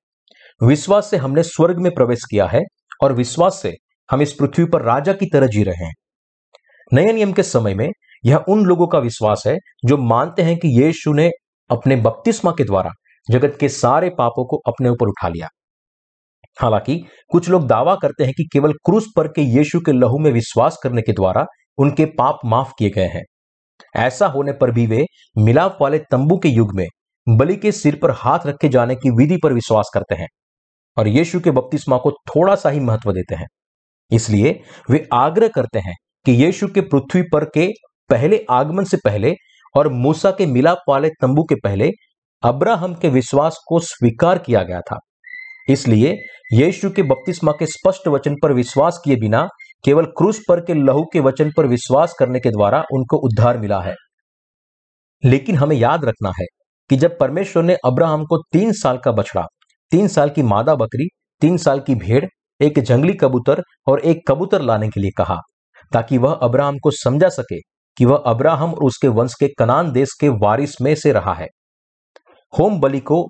विश्वास 0.62 1.10
से 1.10 1.16
हमने 1.16 1.42
स्वर्ग 1.42 1.78
में 1.78 1.94
प्रवेश 1.94 2.20
किया 2.30 2.46
है 2.46 2.60
और 3.02 3.12
विश्वास 3.12 3.60
से 3.62 3.72
हम 4.10 4.22
इस 4.22 4.32
पृथ्वी 4.32 4.64
पर 4.64 4.82
राजा 4.82 5.12
की 5.12 5.26
तरह 5.32 5.46
जी 5.46 5.62
रहे 5.62 5.84
हैं। 5.84 5.92
नए 6.92 7.12
नियम 7.12 7.32
के 7.32 7.42
समय 7.42 7.74
में 7.74 7.88
यह 8.24 8.44
उन 8.48 8.64
लोगों 8.66 8.86
का 8.86 8.98
विश्वास 8.98 9.42
है 9.46 9.56
जो 9.84 9.96
मानते 9.96 10.42
हैं 10.42 10.56
कि 10.56 10.68
यीशु 10.82 11.12
ने 11.12 11.30
अपने 11.70 11.96
बपतिस्मा 11.96 12.50
के 12.50 12.64
द्वारा 12.64 12.90
जगत 13.28 13.56
के 13.60 13.68
सारे 13.68 14.08
पापों 14.10 14.44
को 14.44 14.56
अपने 14.66 14.88
ऊपर 14.88 15.08
उठा 15.08 15.28
लिया। 15.28 15.48
हालाँकि 16.60 16.96
कुछ 17.30 17.48
लोग 17.48 17.66
दावा 17.66 17.94
करते 17.94 18.24
हैं 18.24 18.32
कि 18.32 18.44
केवल 18.52 18.72
क्रूस 18.72 19.06
पर 19.16 19.28
के 19.28 19.42
यीशु 19.42 19.80
के 19.80 19.92
लहू 19.92 20.18
में 20.18 20.30
विश्वास 20.30 20.78
करने 20.82 21.02
के 21.02 21.12
द्वारा 21.12 21.46
उनके 21.78 22.04
पाप 22.18 22.38
माफ़ 22.44 22.72
किए 22.78 22.90
गए 22.90 23.06
हैं। 23.06 23.22
ऐसा 23.96 24.26
होने 24.26 24.52
पर 24.52 24.70
भी 24.70 24.86
वे 24.86 25.04
मिलाप 25.38 25.78
वाले 25.80 25.98
तंबू 25.98 26.38
के 26.38 26.48
युग 26.48 26.74
में 26.74 26.86
बलि 27.28 27.56
के 27.56 27.72
सिर 27.72 27.98
पर 28.02 28.10
हाथ 28.10 28.46
रखे 28.46 28.68
जाने 28.68 28.94
की 28.94 29.10
विधि 29.10 29.36
पर 29.36 29.52
विश्वास 29.52 29.90
करते 29.94 30.14
हैं 30.14 30.28
और 30.96 31.08
यीशु 31.08 31.40
के 31.40 31.50
बपतिस्मा 31.50 31.96
को 31.98 32.10
थोड़ा 32.10 32.54
सा 32.54 32.70
ही 32.70 32.80
महत्व 32.80 33.12
देते 33.12 33.34
हैं। 33.34 33.46
इसलिए 34.10 34.60
वे 34.90 35.08
आग्रह 35.12 35.48
करते 35.48 35.78
हैं 35.78 35.94
कि 36.26 36.32
यीशु 36.32 36.68
के 36.68 36.80
पृथ्वी 36.80 37.22
पर 37.22 37.44
के 37.44 37.68
पहले, 38.08 38.46
आगमन 38.50 38.84
से 38.84 38.96
पहले 39.04 39.34
और 39.76 39.88
मूसा 39.88 40.30
के 40.30 40.46
मिलाप 40.46 40.78
वाले 40.88 41.08
तंबू 41.08 41.42
के 41.42 41.54
पहले, 41.54 41.90
अब्राहम 42.42 42.94
के 42.94 43.08
विश्वास 43.08 43.58
को 43.68 43.80
स्वीकार 43.80 44.38
किया 44.38 44.62
गया 44.62 44.80
था। 44.80 44.98
इसलिए, 45.68 46.16
यीशु 46.52 46.90
के 46.90 47.02
बपतिस्मा 47.02 47.52
के 47.52 47.66
स्पष्ट 47.66 48.08
वचन 48.08 48.34
पर 48.42 48.52
विश्वास 48.52 49.00
किए 49.04 49.16
बिना, 49.16 49.48
केवल 49.84 50.04
क्रूस 50.04 50.42
पर 50.48 50.60
के 50.60 50.74
लहू 50.74 51.04
के 51.12 51.20
वचन 51.20 51.52
पर 51.56 51.66
विश्वास 51.66 52.14
करने 52.18 52.40
के 52.40 52.50
द्वारा 52.50 52.84
उनको 52.92 53.16
उद्धार 53.16 53.58
मिला 53.58 53.80
है। 53.80 53.94
लेकिन 55.24 55.56
हमें 55.56 55.76
याद 55.76 56.04
रखना 56.04 56.32
है 56.40 56.44
कि 56.90 56.96
जब 56.96 57.18
परमेश्वर 57.18 57.62
ने 57.62 57.74
अब्राहम 57.74 58.24
को 58.24 58.38
तीन 58.52 58.72
साल 58.72 58.98
का 58.98 59.12
बछड़ा, 59.12 59.46
तीन 59.90 60.08
साल 60.08 60.30
की 60.30 60.42
मादा 60.42 60.74
बकरी, 60.74 61.08
तीन 61.40 61.56
साल 61.56 61.80
की 61.80 61.94
भेड़, 61.94 62.24
एक 62.60 62.78
जंगली 62.78 63.14
कबूतर 63.14 63.62
और 63.86 64.00
एक 64.00 64.20
कबूतर 64.28 64.62
लाने 64.62 64.88
के 64.88 65.00
लिए 65.00 65.10
कहा, 65.18 65.36
ताकि 65.92 66.18
वह 66.18 66.32
अब्राहम 66.32 66.78
को 66.78 66.90
समझा 66.90 67.28
सके 67.28 67.73
कि 67.96 68.04
वह 68.04 68.22
अब्राहम 68.26 68.72
और 68.74 68.84
उसके 68.84 69.08
वंश 69.08 69.34
के 69.34 69.48
कनान 69.48 69.92
देश 69.92 70.12
के 70.20 70.28
वारिस 70.28 70.80
में 70.80 70.94
से 70.94 71.12
रहा 71.12 71.34
है। 71.34 71.46
होम 72.52 72.80
बलि 72.80 73.00
को 73.00 73.26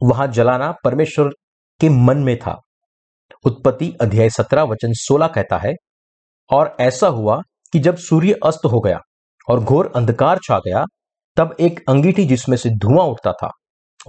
वहाँ 0.00 0.26
जलाना 0.26 0.70
परमेश्वर 0.84 1.28
के 1.80 1.88
मन 1.88 2.18
में 2.18 2.36
था। 2.38 2.60
उत्पत्ति 3.44 3.92
अध्याय 4.00 4.30
सत्रह 4.30 4.62
वचन 4.62 4.92
सोलह 4.92 5.26
कहता 5.26 5.58
है, 5.58 5.74
और 6.50 6.76
ऐसा 6.80 7.06
हुआ 7.08 7.40
कि 7.72 7.78
जब 7.78 7.96
सूर्य 7.96 8.38
अस्त 8.44 8.64
हो 8.64 8.80
गया 8.80 8.98
और 9.48 9.60
घोर 9.60 9.92
अंधकार 9.96 10.38
छा 10.38 10.58
गया, 10.58 10.84
तब 11.36 11.56
एक 11.60 11.80
अंगीठी 11.88 12.24
जिसमें 12.24 12.56
से 12.56 12.70
धुआँ 12.70 13.06
उठता 13.06 13.32
था 13.32 13.50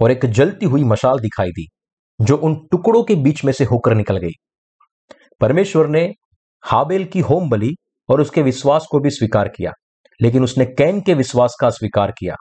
और 0.00 0.10
एक 0.10 0.26
जलती 0.26 0.66
हुई 0.66 0.84
मशाल 0.84 1.18
दिखाई 1.18 1.50
दी, 1.50 1.66
जो 2.20 2.36
उन 2.36 2.56
टुकड़ों 2.70 3.02
के 3.04 3.14
बीच 3.14 3.44
में 3.44 3.52
से 3.52 3.64
होकर 3.64 3.94
निकल 3.94 4.16
गई। 4.16 4.32
परमेश्वर 5.40 5.86
ने 5.86 6.12
हाबेल 6.64 7.04
की 7.04 7.20
होम 7.20 7.48
बलि 7.50 7.74
और 8.08 8.20
उसके 8.20 8.42
विश्वास 8.42 8.86
को 8.90 9.00
भी 9.00 9.10
स्वीकार 9.10 9.48
किया। 9.48 9.72
लेकिन 10.22 10.44
उसने 10.44 10.64
कैन 10.64 11.00
के 11.00 11.14
विश्वास 11.14 11.56
का 11.60 11.70
स्वीकार 11.70 12.10
किया, 12.10 12.34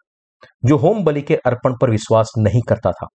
जो 0.66 0.78
होम 0.78 1.04
बलि 1.04 1.22
के 1.22 1.36
अर्पण 1.36 1.74
पर 1.82 1.90
विश्वास 1.90 2.32
नहीं 2.38 2.62
करता 2.70 2.92
था। 2.92 3.08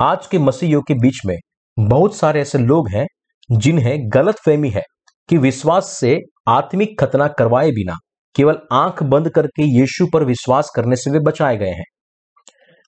आज 0.00 0.26
के 0.26 0.38
मसीहियों 0.38 0.82
के 0.82 0.94
बीच 0.94 1.20
में 1.26 1.36
बहुत 1.78 2.16
सारे 2.16 2.40
ऐसे 2.40 2.58
लोग 2.58 2.88
हैं, 2.88 3.06
जिन्हें 3.52 3.98
गलत 4.04 4.36
फहमी 4.46 4.70
है 4.70 4.82
कि 5.28 5.38
विश्वास 5.38 5.86
से 5.86 6.18
आत्मिक 6.48 7.00
खतना 7.00 7.28
करवाए 7.28 7.70
बिना 7.70 7.94
केवल 8.36 8.58
आँख 8.72 9.02
बंद 9.02 9.30
करके 9.30 9.62
यीशु 9.62 10.06
पर 10.12 10.24
विश्वास 10.24 10.70
करने 10.76 10.96
से 10.96 11.10
वे 11.10 11.18
बचाए 11.18 11.56
गए 11.56 11.70
हैं। 11.70 11.84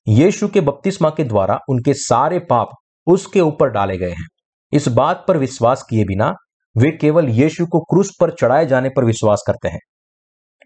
यीशु 0.08 0.48
के 0.48 0.60
बपतिस्मा 0.60 1.10
के 1.10 1.24
द्वारा 1.24 1.58
उनके 1.68 1.94
सारे 1.94 2.38
पाप 2.38 2.68
उसके 3.06 3.40
ऊपर 3.40 3.68
डाले 3.68 3.98
गए 3.98 4.10
हैं। 4.10 4.26
इस 4.72 4.88
बात 4.88 5.24
पर 5.28 5.36
विश्वास 5.36 5.82
किए 5.90 6.04
बिना 6.04 6.34
वे 6.76 6.90
केवल 6.90 7.28
यीशु 7.28 7.66
को 7.66 7.80
क्रूस 7.80 8.10
पर 8.20 8.30
चढ़ाए 8.30 8.66
जाने 8.66 8.88
पर 8.88 9.04
विश्वास 9.04 9.42
करते 9.46 9.68
हैं। 9.68 9.78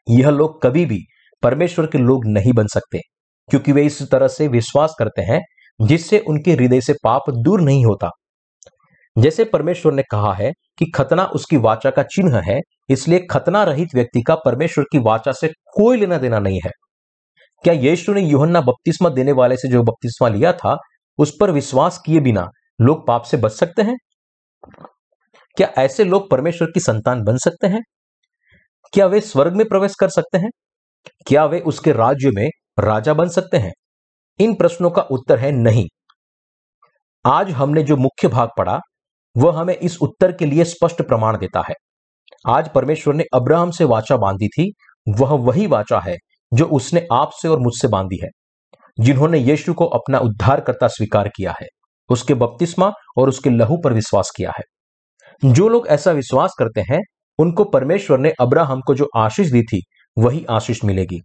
यह 0.09 0.31
लोग 0.31 0.63
कभी 0.63 0.87
भी 0.87 0.99
परमेश्वर 1.43 1.87
के 1.87 1.99
लोग 1.99 2.27
नहीं 2.27 2.53
बन 2.53 2.67
सकते, 2.67 3.01
क्योंकि 3.49 3.73
वे 3.73 3.83
इस 3.83 4.03
तरह 4.03 4.29
से 4.29 4.49
विश्वास 4.49 4.95
करते 4.99 5.23
हैं, 5.23 5.41
जिससे 5.81 6.19
उनके 6.19 6.53
हृदय 6.53 6.81
से 6.81 6.93
पाप 7.05 7.31
दूर 7.31 7.61
नहीं 7.61 7.85
होता। 7.85 8.11
जैसे 9.19 9.45
परमेश्वर 9.45 9.93
ने 9.93 10.03
कहा 10.11 10.35
है 10.35 10.53
कि 10.79 10.91
खतना 10.95 11.25
उसकी 11.25 11.57
वाचा 11.57 11.91
का 11.91 12.03
चिन्ह 12.03 12.41
है, 12.41 12.61
इसलिए 12.89 13.27
खतना 13.31 13.63
रहित 13.65 13.89
व्यक्ति 13.95 14.23
का 14.23 14.35
परमेश्वर 14.35 14.85
की 14.93 14.99
वाचा 14.99 15.33
से 15.33 15.49
कोई 15.49 15.97
लेना 15.97 16.19
देना 16.19 16.39
नहीं 16.39 16.61
है। 16.65 16.71
क्या 17.65 17.75
यीशु 17.75 18.13
ने 18.13 18.21
यूहन्ना 18.21 18.61
बपतिस्मा 18.61 19.09
देने 19.09 19.33
वाले 19.33 19.57
से 19.57 19.69
जो 19.69 19.83
बपतिस्मा 19.83 20.29
लिया 20.29 20.53
था, 20.53 20.77
उस 21.19 21.37
पर 21.41 21.51
विश्वास 21.51 21.99
किए 22.07 22.21
बिना 22.21 22.49
लोग 22.81 23.07
पाप 23.07 23.23
से 23.23 23.37
बच 23.37 23.53
सकते 23.53 23.83
हैं? 23.83 23.97
क्या 25.57 25.73
ऐसे 25.79 26.05
लोग 26.05 26.31
परमेश्वर 26.31 26.71
की 26.71 26.81
संतान 26.81 27.23
बन 27.23 27.37
सकते 27.37 27.67
हैं? 27.67 27.83
क्या 28.93 29.07
वे 29.07 29.21
स्वर्ग 29.21 29.53
में 29.53 29.69
प्रवेश 29.69 29.95
कर 30.01 30.09
सकते 30.09 30.39
हैं? 30.39 30.51
क्या 31.27 31.45
वे 31.45 31.61
उसके 31.61 31.93
राज्य 31.93 32.31
में 32.31 32.49
राजा 32.79 33.15
बन 33.15 33.29
सकते 33.29 33.57
हैं? 33.57 33.73
इन 34.39 34.55
प्रश्नों 34.55 34.91
का 34.91 35.03
उत्तर 35.03 35.39
है 35.39 35.51
नहीं। 35.53 35.87
आज 37.25 37.51
हमने 37.51 37.83
जो 37.83 37.97
मुख्य 37.97 38.29
भाग 38.29 38.49
पढ़ा, 38.59 38.79
वह 39.37 39.59
हमें 39.61 39.75
इस 39.75 39.99
उत्तर 39.99 40.33
के 40.33 40.47
लिए 40.47 40.65
स्पष्ट 40.65 41.03
प्रमाण 41.03 41.39
देता 41.39 41.63
है। 41.69 41.75
आज 42.49 42.69
परमेश्वर 42.69 43.15
ने 43.15 43.25
अब्राहम 43.35 43.71
से 43.71 43.85
वाचा 43.85 44.17
बांधी 44.17 44.49
थी, 44.49 44.73
वह 45.09 45.31
वही 45.31 45.67
वाचा 45.67 46.01
है 46.01 46.17
जो 46.53 46.65
उसने 46.65 47.07
आपसे 47.13 47.49
और 47.49 47.59
मुझसे 47.59 47.89
बांधी 47.89 48.21
है, 48.23 48.29
जिन्होंने 49.01 49.39
यीशु 49.39 49.75
को 49.75 49.87
अपना 49.87 50.19
उद्धारकर्ता 50.19 50.89
स्वीकार 50.89 51.29
किया 51.29 51.55
है, 51.63 51.67
उसके 52.09 52.35
बपतिस्मा 52.35 52.93
और 53.17 53.29
उसके 53.29 53.51
लहू 53.51 53.77
पर 53.85 53.93
विश्वास 53.93 54.31
किया 54.37 54.53
है। 54.59 54.65
जो 55.43 55.69
लोग 55.69 55.87
ऐसा 55.89 56.11
विश्वास 56.11 56.55
करते 56.59 56.81
हैं, 56.81 57.01
उनको 57.39 57.65
परमेश्वर 57.65 58.19
ने 58.19 58.33
अब्राहम 58.41 58.81
को 58.81 58.95
जो 58.95 59.09
आशीष 59.17 59.51
दी 59.53 59.63
थी, 59.63 59.81
वही 60.17 60.45
आशीष 60.51 60.85
मिलेगी। 60.85 61.21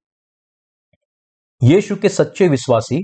यीशु 1.61 1.95
के 1.95 2.09
सच्चे 2.09 2.47
विश्वासी 2.47 3.01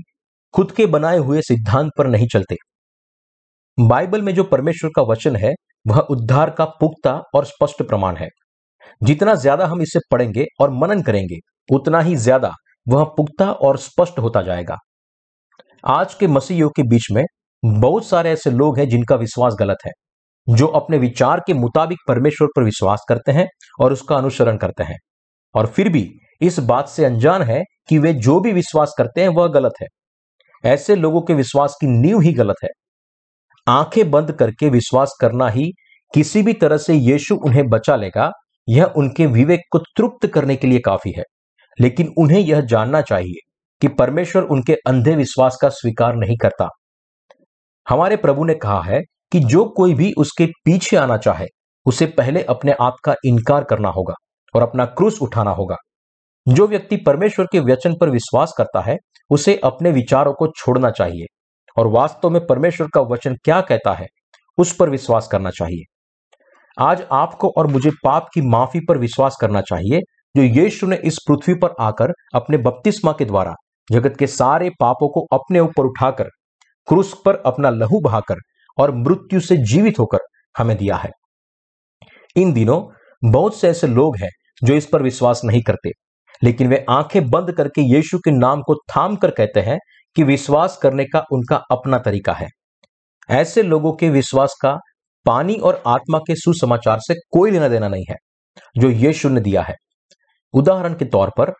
खुद 0.54 0.72
के 0.72 0.86
बनाए 0.86 1.18
हुए 1.18 1.40
सिद्धांत 1.42 1.90
पर 1.98 2.06
नहीं 2.06 2.26
चलते। 2.26 2.56
बाइबल 3.78 4.22
में 4.22 4.34
जो 4.34 4.44
परमेश्वर 4.44 4.90
का 4.96 5.02
वचन 5.02 5.36
है, 5.36 5.52
वह 5.88 5.98
उद्धार 6.00 6.50
का 6.50 6.64
पुख्ता 6.64 7.12
और 7.34 7.44
स्पष्ट 7.44 7.82
प्रमाण 7.82 8.16
है। 8.16 8.28
जितना 9.02 9.34
ज़्यादा 9.34 9.66
हम 9.66 9.82
इसे 9.82 9.98
पढ़ेंगे 10.10 10.44
और 10.60 10.70
मनन 10.70 11.02
करेंगे, 11.02 11.38
उतना 11.72 12.00
ही 12.00 12.16
ज़्यादा 12.16 12.52
वह 12.86 13.04
पुख्ता 13.16 13.50
और 13.52 13.76
स्पष्ट 13.78 14.18
होता 14.18 14.42
जाएगा। 14.42 14.76
आज 15.84 16.14
के 16.14 16.26
मसीहियों 16.26 16.68
के 16.70 16.82
बीच 16.82 17.06
में 17.12 17.24
बहुत 17.62 18.06
सारे 18.06 18.30
ऐसे 18.30 18.50
लोग 18.50 18.78
हैं 18.78 18.88
जिनका 18.88 19.16
विश्वास 19.16 19.56
गलत 19.60 19.78
है। 19.86 19.92
जो 20.48 20.66
अपने 20.66 20.98
विचार 20.98 21.42
के 21.46 21.54
मुताबिक 21.54 21.98
परमेश्वर 22.08 22.48
पर 22.56 22.62
विश्वास 22.62 23.04
करते 23.08 23.32
हैं 23.32 23.48
और 23.80 23.92
उसका 23.92 24.16
अनुसरण 24.16 24.56
करते 24.56 24.82
हैं। 24.82 24.98
और 25.54 25.66
फिर 25.66 25.88
भी 25.88 26.12
इस 26.40 26.58
बात 26.58 26.88
से 26.88 27.04
अनजान 27.04 27.42
है 27.42 27.62
कि 27.88 27.98
वे 27.98 28.12
जो 28.12 28.40
भी 28.40 28.52
विश्वास 28.52 28.94
करते 28.98 29.20
हैं, 29.20 29.28
वह 29.28 29.48
गलत 29.48 29.72
है। 29.82 29.86
ऐसे 30.64 30.96
लोगों 30.96 31.22
के 31.22 31.34
विश्वास 31.34 31.76
की 31.80 31.86
नींव 31.86 32.20
ही 32.20 32.32
गलत 32.32 32.56
है। 32.64 32.68
आँखें 33.68 34.10
बंद 34.10 34.32
करके 34.32 34.68
विश्वास 34.68 35.14
करना 35.20 35.48
ही 35.48 35.72
किसी 36.14 36.42
भी 36.42 36.52
तरह 36.52 36.76
से 36.76 36.94
यीशु 36.94 37.34
उन्हें 37.34 37.68
बचा 37.68 37.96
लेगा, 37.96 38.32
यह 38.68 38.84
उनके 38.84 39.26
विवेक 39.26 39.60
को 39.70 39.78
तृप्त 39.78 40.26
करने 40.26 40.56
के 40.56 40.66
लिए 40.66 40.78
काफ़ी 40.78 41.12
है। 41.12 41.22
लेकिन 41.80 42.14
उन्हें 42.18 42.40
यह 42.40 42.60
जानना 42.60 43.00
चाहिए 43.00 43.50
कि 43.80 43.88
परमेश्वर 43.88 44.42
उनके 44.42 44.74
अंधे 44.74 45.16
विश्वास 45.16 45.58
का 45.62 45.68
स्वीकार 45.68 46.14
नहीं 46.14 46.36
करता। 46.36 46.68
हमारे 47.88 48.16
प्रभु 48.16 48.44
ने 48.44 48.54
कहा 48.54 48.82
है 48.82 49.00
कि 49.32 49.40
जो 49.40 49.64
कोई 49.64 49.94
भी 49.94 50.12
उसके 50.18 50.46
पीछे 50.46 50.96
आना 50.96 51.16
चाहे, 51.16 51.46
उसे 51.86 52.06
पहले 52.06 52.42
अपने 52.42 52.72
आप 52.80 52.96
का 53.04 53.14
इनकार 53.24 53.64
करना 53.64 53.88
होगा 53.88 54.14
और 54.54 54.62
अपना 54.62 54.84
क्रूस 54.84 55.18
उठाना 55.22 55.50
होगा। 55.50 55.76
जो 56.48 56.66
व्यक्ति 56.66 56.96
परमेश्वर 56.96 57.46
के 57.52 57.60
वचन 57.60 57.94
पर 58.00 58.10
विश्वास 58.10 58.52
करता 58.58 58.80
है, 58.80 58.96
उसे 59.30 59.56
अपने 59.64 59.90
विचारों 59.90 60.32
को 60.32 60.46
छोड़ना 60.56 60.90
चाहिए 60.90 61.26
और 61.76 61.86
वास्तव 61.86 62.30
में 62.30 62.46
परमेश्वर 62.46 62.88
का 62.94 63.00
वचन 63.00 63.36
क्या 63.44 63.60
कहता 63.60 63.92
है, 63.92 64.06
उस 64.58 64.74
पर 64.76 64.90
विश्वास 64.90 65.28
करना 65.32 65.50
चाहिए। 65.50 65.82
आज 66.78 67.04
आपको 67.12 67.52
और 67.56 67.66
मुझे 67.66 67.90
पाप 68.04 68.26
की 68.34 68.40
माफ़ी 68.42 68.80
पर 68.88 68.98
विश्वास 68.98 69.36
करना 69.40 69.60
चाहिए, 69.60 70.00
जो 70.36 70.42
यीशु 70.42 70.86
ने 70.86 70.96
इस 70.96 71.18
पृथ्वी 71.28 71.54
पर 71.54 71.74
आकर 71.80 72.12
अपने 72.34 72.58
बपतिस्मा 72.58 73.12
के 73.12 73.24
द्वारा 73.24 73.54
जगत 73.92 74.16
के 74.18 74.26
सारे 74.26 74.70
पापों 74.80 75.08
को 75.08 75.26
अपने 75.32 75.60
ऊपर 75.60 75.84
उठाकर, 75.84 76.28
क्रूस 76.88 77.14
पर 77.24 77.36
अपना 77.36 77.70
लहू 77.70 78.00
बहाकर 78.00 78.36
और 78.80 78.94
मृत्यु 78.96 79.40
से 79.40 79.56
जीवित 79.64 79.98
होकर 79.98 80.18
हमें 80.58 80.76
दिया 80.76 80.96
है। 80.96 81.10
इन 82.36 82.52
दिनों 82.52 82.82
बहुत 83.22 83.56
से 83.56 83.68
ऐसे 83.68 83.86
लोग 83.86 84.16
हैं 84.16 84.30
जो 84.62 84.74
इस 84.74 84.86
पर 84.86 85.02
विश्वास 85.02 85.40
नहीं 85.44 85.62
करते, 85.62 85.90
लेकिन 86.42 86.68
वे 86.68 86.84
आँखें 86.90 87.28
बंद 87.30 87.52
करके 87.52 87.82
यीशु 87.94 88.18
के 88.18 88.30
नाम 88.30 88.62
को 88.62 88.74
थाम 88.90 89.16
कर 89.16 89.30
कहते 89.30 89.60
हैं 89.60 89.78
कि 90.16 90.22
विश्वास 90.22 90.78
करने 90.82 91.04
का 91.04 91.24
उनका 91.32 91.56
अपना 91.70 91.98
तरीका 91.98 92.32
है। 92.32 92.48
ऐसे 93.30 93.62
लोगों 93.62 93.92
के 93.92 94.08
विश्वास 94.10 94.54
का 94.62 94.78
पानी 95.26 95.54
और 95.54 95.82
आत्मा 95.86 96.18
के 96.18 96.34
सुसमाचार 96.34 96.98
से 97.00 97.14
कोई 97.30 97.50
लेना 97.50 97.68
देना 97.68 97.88
नहीं 97.88 98.04
है, 98.10 98.16
जो 98.78 98.90
यीशु 98.90 99.28
ने 99.28 99.40
दिया 99.40 99.62
है। 99.62 99.74
उदाहरण 100.54 100.94
के 100.94 101.04
तौर 101.04 101.30
पर, 101.38 101.52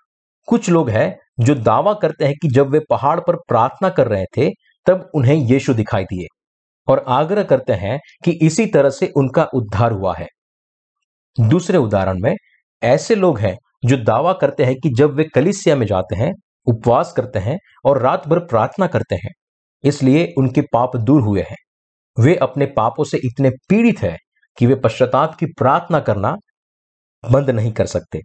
कुछ 0.48 0.70
लोग 0.70 0.90
हैं 0.90 1.16
जो 1.40 1.54
दावा 1.54 1.92
करते 1.94 2.24
हैं 2.24 2.34
कि 2.42 2.48
जब 2.48 2.70
वे 2.70 2.80
पहाड़ 2.90 3.18
पर 3.20 3.36
प्रार्थना 3.48 3.88
कर 3.88 4.08
रहे 4.08 4.24
थे, 4.36 4.50
तब 4.86 5.10
उन्हें 5.14 5.34
यीशु 5.34 5.74
दिखाई 5.74 6.04
दिए। 6.04 6.26
और 6.88 7.04
आग्रह 7.08 7.42
करते 7.42 7.72
हैं 7.72 7.98
कि 8.24 8.38
इसी 8.42 8.66
तरह 8.66 8.90
से 8.90 9.12
उनका 9.16 9.44
उद्धार 9.54 9.92
हुआ 9.92 10.14
है। 10.18 10.26
दूसरे 11.38 11.78
उदाहरण 11.78 12.18
में, 12.20 12.34
ऐसे 12.82 13.14
लोग 13.14 13.38
हैं 13.38 13.56
जो 13.84 13.96
दावा 13.96 14.32
करते 14.32 14.64
हैं 14.64 14.74
कि 14.74 14.90
जब 14.90 15.14
वे 15.14 15.24
कलिसिया 15.24 15.76
में 15.76 15.86
जाते 15.86 16.16
हैं, 16.16 16.32
उपवास 16.66 17.12
करते 17.16 17.38
हैं 17.38 17.58
और 17.84 18.02
रात 18.02 18.28
भर 18.28 18.38
प्रार्थना 18.38 18.86
करते 18.86 19.14
हैं, 19.14 19.30
इसलिए 19.84 20.34
उनके 20.38 20.60
पाप 20.60 20.96
दूर 20.96 21.22
हुए 21.22 21.40
हैं। 21.40 21.56
वे 22.18 22.36
अपने 22.36 22.66
पापों 22.66 23.04
से 23.04 23.18
इतने 23.18 23.50
पीड़ित 23.50 23.98
हैं 23.98 24.16
कि 24.58 24.66
वे 24.66 24.74
पश्चाताप 24.74 25.34
की 25.34 25.46
प्रार्थना 25.46 26.00
करना 26.00 26.36
बंद 27.30 27.50
नहीं 27.50 27.72
कर 27.72 27.86
सकते। 27.86 28.20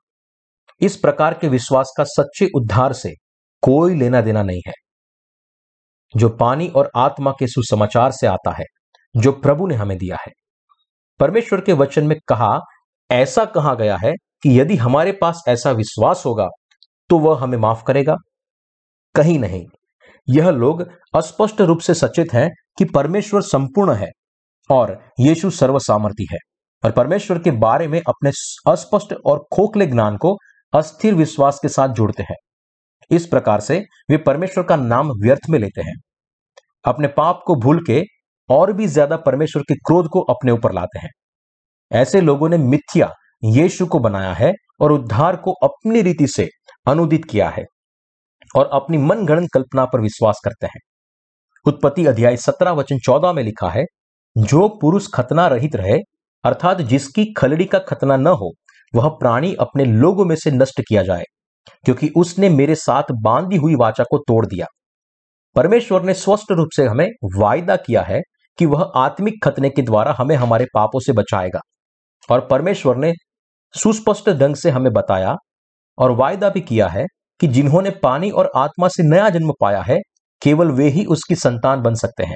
इस 0.81 0.95
प्रकार 0.97 1.33
के 1.33 1.47
विश्वास 1.47 1.93
का 1.97 2.03
सच्चे 2.03 2.47
उद्धार 2.55 2.93
से 2.93 3.13
कोई 3.61 3.95
लेना 3.95 4.21
देना 4.21 4.43
नहीं 4.43 4.61
है। 4.67 4.73
जो 6.17 6.29
पानी 6.29 6.67
और 6.67 6.89
आत्मा 6.95 7.31
के 7.31 7.47
सुसमाचार 7.47 8.11
से 8.11 8.27
आता 8.27 8.51
है, 8.51 8.65
जो 9.15 9.31
प्रभु 9.31 9.67
ने 9.67 9.75
हमें 9.75 9.97
दिया 9.97 10.17
है। 10.21 10.31
परमेश्वर 11.19 11.61
के 11.61 11.73
वचन 11.73 12.07
में 12.07 12.17
कहा, 12.27 12.59
ऐसा 13.11 13.45
कहा 13.45 13.73
गया 13.73 13.97
है 13.97 14.11
कि 14.43 14.59
यदि 14.59 14.75
हमारे 14.75 15.11
पास 15.11 15.43
ऐसा 15.47 15.71
विश्वास 15.71 16.23
होगा 16.25 16.47
तो 17.09 17.19
वह 17.19 17.41
हमें 17.41 17.57
माफ़ 17.57 17.83
करेगा। 17.83 18.15
कहीं 19.15 19.39
नहीं, 19.39 19.65
यह 20.29 20.49
लोग 20.49 20.81
अस्पष्ट 21.15 21.61
रूप 21.61 21.79
से 21.79 21.93
सचेत 21.93 22.33
हैं 22.33 22.49
कि 22.77 22.85
परमेश्वर 22.85 23.41
संपूर्ण 23.41 23.93
है 23.93 24.09
और 24.69 24.99
यीशु 25.19 25.49
सर्वसामर्थी 25.49 26.27
है। 26.31 26.37
और 26.83 26.91
परमेश्वर 26.91 27.39
के 27.39 27.51
बारे 27.51 27.87
में 27.87 27.99
अपने 27.99 28.29
अस्पष्ट 28.71 29.13
और 29.25 29.43
खोखले 29.53 29.85
ज्ञान 29.85 30.17
को 30.17 30.35
अस्थिर 30.73 31.13
विश्वास 31.13 31.59
के 31.61 31.69
साथ 31.69 31.89
जोड़ते 31.89 32.23
हैं। 32.23 32.35
इस 33.11 33.25
प्रकार 33.27 33.59
से 33.59 33.79
वे 34.09 34.17
परमेश्वर 34.17 34.63
का 34.63 34.75
नाम 34.75 35.11
व्यर्थ 35.21 35.49
में 35.49 35.59
लेते 35.59 35.81
हैं। 35.81 35.95
अपने 36.85 37.07
पाप 37.07 37.43
को 37.47 37.55
भूल 37.55 37.83
के 37.83 38.01
और 38.49 38.73
भी 38.73 38.87
ज़्यादा 38.87 39.17
परमेश्वर 39.17 39.61
के 39.61 39.75
क्रोध 39.77 40.07
को 40.07 40.21
अपने 40.29 40.51
ऊपर 40.51 40.73
लाते 40.73 40.99
हैं। 40.99 41.09
ऐसे 41.91 42.21
लोगों 42.21 42.49
ने 42.49 42.57
मिथ्या, 42.57 43.11
यीशु 43.43 43.85
को 43.85 43.99
बनाया 43.99 44.33
है 44.33 44.53
और 44.81 44.91
उद्धार 44.91 45.35
को 45.35 45.51
अपनी 45.63 46.01
रीति 46.01 46.27
से 46.27 46.47
अनुदित 46.87 47.25
किया 47.25 47.49
है 47.49 47.63
और 48.55 48.69
अपनी 48.73 48.97
मनगणन 48.97 49.47
कल्पना 49.47 49.85
पर 49.85 50.01
विश्वास 50.01 50.41
करते 50.45 50.65
हैं। 50.65 50.79
उत्पत्ति 51.65 52.05
अध्याय 52.05 52.37
सत्रह 52.37 52.71
वचन 52.71 52.97
चौदह 52.97 53.33
में 53.33 53.43
लिखा 53.43 53.69
है, 53.69 53.83
जो 54.35 54.67
पुरुष 54.81 55.07
खतना 55.13 55.47
रहित 55.47 55.75
रहे, 55.75 55.97
अर्थात 56.43 56.81
जिसकी 56.81 57.25
खलड़ी 57.33 57.65
का 57.65 57.79
खतना 57.79 58.17
न 58.17 58.27
हो, 58.27 58.51
वह 58.93 59.07
प्राणी 59.09 59.53
अपने 59.55 59.85
लोगों 59.85 60.25
में 60.25 60.35
से 60.35 60.51
नष्ट 60.51 60.81
किया 60.81 61.03
जाए। 61.03 61.23
क्योंकि 61.85 62.11
उसने 62.17 62.49
मेरे 62.49 62.75
साथ 62.75 63.03
बांधी 63.11 63.55
हुई 63.55 63.75
वाचा 63.75 64.03
को 64.03 64.17
तोड़ 64.17 64.45
दिया। 64.45 64.65
परमेश्वर 65.55 66.01
ने 66.01 66.13
स्वस्थ 66.13 66.51
रूप 66.51 66.67
से 66.75 66.85
हमें 66.85 67.07
वायदा 67.37 67.75
किया 67.75 68.01
है 68.01 68.21
कि 68.57 68.65
वह 68.65 68.91
आत्मिक 68.95 69.33
खतने 69.43 69.69
के 69.69 69.81
द्वारा 69.81 70.15
हमें 70.17 70.35
हमारे 70.35 70.65
पापों 70.73 70.99
से 70.99 71.13
बचाएगा। 71.13 71.59
और 72.29 72.47
परमेश्वर 72.51 72.95
ने 72.95 73.13
सुस्पष्ट 73.73 74.29
ढंग 74.29 74.55
से 74.55 74.69
हमें 74.69 74.93
बताया 74.93 75.35
और 75.97 76.11
वायदा 76.11 76.49
भी 76.49 76.61
किया 76.61 76.87
है 76.87 77.05
कि 77.39 77.47
जिन्होंने 77.47 77.89
पानी 77.89 78.29
और 78.29 78.51
आत्मा 78.55 78.87
से 78.87 79.03
नया 79.03 79.29
जन्म 79.29 79.51
पाया 79.61 79.81
है, 79.81 79.97
केवल 80.41 80.71
वे 80.71 80.87
ही 80.87 81.05
उसकी 81.05 81.35
संतान 81.35 81.81
बन 81.81 81.95
सकते 81.95 82.23
हैं। 82.23 82.35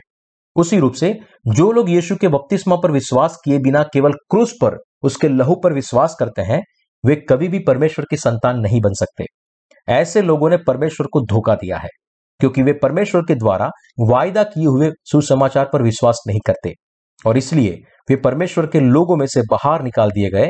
उसी 0.56 0.80
रूप 0.80 0.94
से 0.94 1.20
जो 1.48 1.72
लोग 1.72 1.90
यीशु 1.90 2.16
के 2.16 2.28
बपतिस्मा 2.28 2.76
पर 2.76 2.92
विश्वास 2.92 3.38
किए 3.46 3.58
बिना 3.60 3.84
केवल 3.84 4.12
क्रूस 4.12 4.54
पर, 4.62 4.78
उसके 5.04 5.28
लहू 5.28 5.56
पर 5.56 5.74
विश्वास 5.74 6.16
करते 6.20 6.42
हैं 6.42 6.62
वे 7.04 7.16
कभी 7.30 7.48
भी 7.48 7.60
परमेश्वर 7.60 8.06
की 8.10 8.18
संतान 8.18 8.60
नहीं 8.60 8.82
बन 8.82 8.94
सकते। 8.94 9.26
ऐसे 9.88 10.22
लोगों 10.22 10.50
ने 10.50 10.58
परमेश्वर 10.58 11.08
को 11.08 11.22
धोखा 11.26 11.56
दिया 11.56 11.78
है, 11.78 11.90
क्योंकि 12.40 12.64
वे 12.64 12.74
परमेश्वर 12.74 13.22
के 13.22 13.36
द्वारा 13.36 13.70
वायदा 14.02 14.44
किए 14.46 14.66
हुए 14.66 14.92
सुसमाचार 15.04 15.70
पर 15.74 15.84
विश्वास 15.84 16.24
नहीं 16.28 16.40
करते, 16.48 16.74
और 17.26 17.38
इसलिए 17.38 17.80
वे 18.10 18.16
परमेश्वर 18.16 18.68
के 18.68 18.80
लोगों 18.80 19.18
में 19.18 19.26
से 19.28 19.42
बाहर 19.42 19.84
निकाल 19.84 20.12
दिए 20.12 20.30
गए 20.30 20.50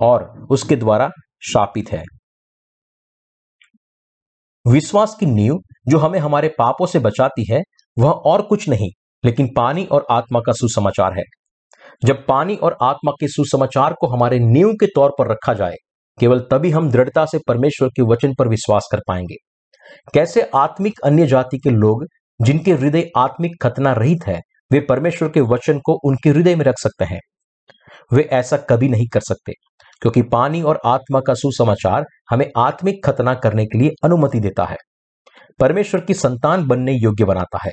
और 0.00 0.24
उसके 0.50 0.76
द्वारा 0.76 1.10
शापित 1.44 1.92
है। 1.92 2.02
विश्वास 4.64 5.16
की 5.20 5.26
नींव 5.26 5.58
जो 5.88 5.98
हमें 5.98 6.18
हमारे 6.18 6.48
पापों 6.48 6.86
से 6.86 6.98
बचाती 6.98 7.44
है, 7.50 7.60
वह 7.96 8.10
और 8.10 8.42
कुछ 8.42 8.68
नहीं, 8.68 8.90
लेकिन 9.24 9.48
पानी 9.56 9.84
और 9.84 10.06
आत्मा 10.10 10.40
का 10.40 10.52
सुसमाचार 10.52 11.18
है। 11.18 11.22
जब 12.04 12.24
पानी 12.26 12.54
और 12.56 12.76
आत्मा 12.82 13.12
के 13.12 13.28
सुसमाचार 13.28 13.94
को 14.00 14.06
हमारे 14.06 14.38
नींव 14.38 14.72
के 14.72 14.86
तौर 14.86 15.14
पर 15.18 15.30
रखा 15.30 15.54
जाए 15.54 15.74
केवल 16.20 16.40
तभी 16.40 16.70
हम 16.70 16.90
दृढ़ता 16.90 17.24
से 17.24 17.38
परमेश्वर 17.48 17.88
के 17.88 18.02
वचन 18.02 18.34
पर 18.38 18.48
विश्वास 18.48 18.88
कर 18.92 19.00
पाएँगे। 19.08 19.34
कैसे 20.14 20.50
आत्मिक 20.54 21.00
अन्य 21.04 21.26
जाति 21.26 21.58
के 21.58 21.70
लोग, 21.70 22.04
जिनके 22.42 22.72
हृदय 22.72 23.10
आत्मिक 23.16 23.52
खतना 23.62 23.92
रहित 23.92 24.26
है, 24.26 24.40
वे 24.72 24.80
परमेश्वर 24.80 25.28
के 25.28 25.40
वचन 25.40 25.78
को 25.78 25.98
उनके 26.04 26.30
हृदय 26.30 26.56
में 26.56 26.64
रख 26.64 26.74
सकते 26.78 27.04
हैं? 27.04 27.20
वे 28.12 28.22
ऐसा 28.22 28.56
कभी 28.56 28.88
नहीं 28.88 29.06
कर 29.08 29.20
सकते, 29.20 29.52
क्योंकि 30.02 30.22
पानी 30.22 30.62
और 30.62 30.80
आत्मा 30.84 31.20
का 31.20 31.34
सुसमाचार 31.34 32.04
हमें 32.30 32.50
आत्मिक 32.56 33.04
खतना 33.04 33.34
करने 33.34 33.66
के 33.66 33.78
लिए 33.78 33.90
अनुमति 34.04 34.40
देता 34.40 34.64
है। 34.64 34.76
परमेश्वर 35.60 36.00
की 36.00 36.14
संतान 36.14 36.66
बनने 36.66 36.92
योग्य 36.92 37.24
बनाता 37.24 37.58
है। 37.64 37.72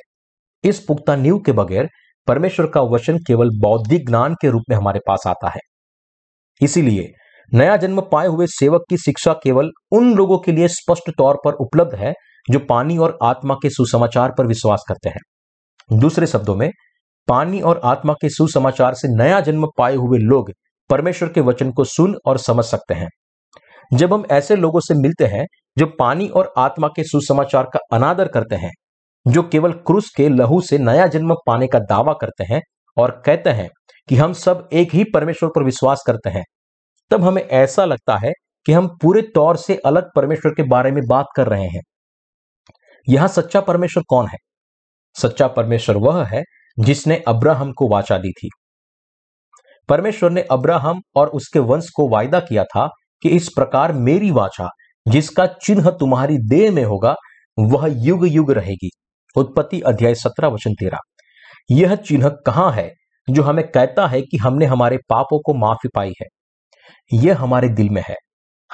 इस 0.64 0.80
पुख्ता 0.80 1.16
नींव 1.16 1.38
के 1.38 1.52
बगैर 1.52 1.88
परमेश्वर 2.26 2.66
का 2.66 2.80
वचन 2.80 3.18
केवल 3.18 3.50
बौद्धिक 3.58 4.06
ज्ञान 4.06 4.34
के 4.34 4.50
रूप 4.50 4.62
में 4.70 4.76
हमारे 4.76 5.00
पास 5.06 5.22
आता 5.26 5.48
है। 5.48 5.60
इसीलिए 6.60 7.12
नया 7.54 7.76
जन्म 7.76 8.00
पाए 8.00 8.26
हुए 8.26 8.46
सेवक 8.46 8.82
की 8.90 8.96
शिक्षा 8.96 9.32
केवल 9.32 9.70
उन 9.92 10.14
लोगों 10.14 10.38
के 10.38 10.52
लिए 10.52 10.68
स्पष्ट 10.68 11.10
तौर 11.18 11.38
पर 11.44 11.52
उपलब्ध 11.52 11.94
है, 11.94 12.12
जो 12.50 12.58
पानी 12.58 12.98
और 12.98 13.18
आत्मा 13.22 13.54
के 13.54 13.70
सुसमाचार 13.70 14.32
पर 14.38 14.46
विश्वास 14.46 14.84
करते 14.88 15.08
हैं। 15.08 15.98
दूसरे 15.98 16.26
शब्दों 16.26 16.54
में, 16.54 16.70
पानी 17.28 17.60
और 17.60 17.80
आत्मा 17.84 18.12
के 18.12 18.28
सुसमाचार 18.28 18.94
से 18.94 19.08
नया 19.08 19.40
जन्म 19.40 19.66
पाए 19.78 19.94
हुए 19.94 20.18
लोग 20.18 20.50
परमेश्वर 20.90 21.28
के 21.28 21.40
वचन 21.40 21.72
को 21.72 21.84
सुन 21.84 22.16
और 22.26 22.38
समझ 22.38 22.64
सकते 22.64 22.94
हैं। 22.94 23.08
जब 23.94 24.14
हम 24.14 24.24
ऐसे 24.30 24.56
लोगों 24.56 24.80
से 24.80 24.94
मिलते 24.94 25.26
हैं, 25.26 25.46
जो 25.78 25.86
पानी 25.98 26.28
और 26.28 26.52
आत्मा 26.58 26.88
के 26.88 27.04
सुसमाचार 27.04 27.64
का 27.72 27.78
अनादर 27.92 28.28
करते 28.28 28.54
हैं, 28.54 28.70
जो 29.28 29.42
केवल 29.42 29.72
क्रूस 29.72 30.10
के 30.16 30.28
लहू 30.28 30.60
से 30.60 30.78
नया 30.78 31.06
जन्म 31.06 31.34
पाने 31.46 31.66
का 31.66 31.78
दावा 31.78 32.12
करते 32.12 32.44
हैं 32.44 32.60
और 32.96 33.22
कहते 33.26 33.50
हैं 33.50 33.68
कि 34.08 34.16
हम 34.16 34.32
सब 34.32 34.68
एक 34.72 34.94
ही 34.94 35.04
परमेश्वर 35.04 35.48
पर 35.48 35.64
विश्वास 35.64 36.02
करते 36.06 36.30
हैं 36.30 36.44
तब 37.10 37.24
हमें 37.24 37.42
ऐसा 37.42 37.84
लगता 37.84 38.16
है 38.16 38.32
कि 38.66 38.72
हम 38.72 38.88
पूरे 38.88 39.22
तौर 39.22 39.56
से 39.56 39.76
अलग 39.76 40.10
परमेश्वर 40.16 40.52
के 40.52 40.62
बारे 40.62 40.90
में 40.90 41.02
बात 41.06 41.26
कर 41.36 41.46
रहे 41.46 41.66
हैं। 41.66 41.82
यहाँ 43.08 43.28
सच्चा 43.28 43.60
परमेश्वर 43.60 44.02
कौन 44.08 44.26
है? 44.26 44.36
सच्चा 45.16 45.48
परमेश्वर 45.48 45.96
वह 45.96 46.24
है 46.24 46.42
जिसने 46.80 47.22
अब्राहम 47.28 47.72
को 47.72 47.88
वाचा 47.88 48.18
दी 48.18 48.32
थी। 48.32 48.48
परमेश्वर 49.88 50.30
ने 50.30 50.42
अब्राहम 50.42 51.00
और 51.16 51.28
उसके 51.28 51.58
वंश 51.58 51.88
को 51.90 52.08
वायदा 52.08 52.40
किया 52.40 52.64
था 52.64 52.88
कि 53.22 53.28
इस 53.28 53.48
प्रकार 53.48 53.92
मेरी 53.92 54.30
वाचा, 54.30 54.68
जिसका 55.08 55.46
चिन्ह 55.46 55.90
तुम्हारी 55.90 56.38
देह 56.38 56.72
में 56.72 56.84
होगा, 56.84 57.14
वह 57.58 57.88
युग 57.92 58.26
युग 58.28 58.52
रहेगी। 58.52 58.90
उत्पत्ति 59.36 59.80
अध्याय 59.80 60.14
सत्रह, 60.14 60.48
वचन 60.48 60.74
तेरह। 60.74 60.98
यह 61.70 61.94
चिन्ह 61.94 62.28
कहाँ 62.28 62.72
है 62.72 62.90
जो 63.30 63.42
हमें 63.42 63.70
कहता 63.70 64.06
है 64.06 64.22
कि 64.22 64.36
हमने 64.36 64.66
हमारे 64.66 64.98
पापों 65.08 65.40
को 65.40 65.54
माफ़ी 65.54 65.88
पाई 65.94 66.12
है? 66.22 66.26
यह 67.12 67.38
हमारे 67.38 67.68
दिल 67.68 67.90
में 67.90 68.02
है। 68.08 68.16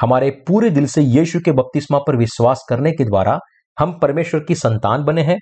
हमारे 0.00 0.30
पूरे 0.30 0.70
दिल 0.70 0.86
से 0.86 1.02
यीशु 1.02 1.40
के 1.40 1.52
बपतिस्मा 1.52 1.98
पर 1.98 2.16
विश्वास 2.16 2.64
करने 2.68 2.92
के 2.92 3.04
द्वारा 3.04 3.38
हम 3.78 3.98
परमेश्वर 3.98 4.40
की 4.40 4.54
संतान 4.54 5.04
बने 5.04 5.22
हैं, 5.22 5.38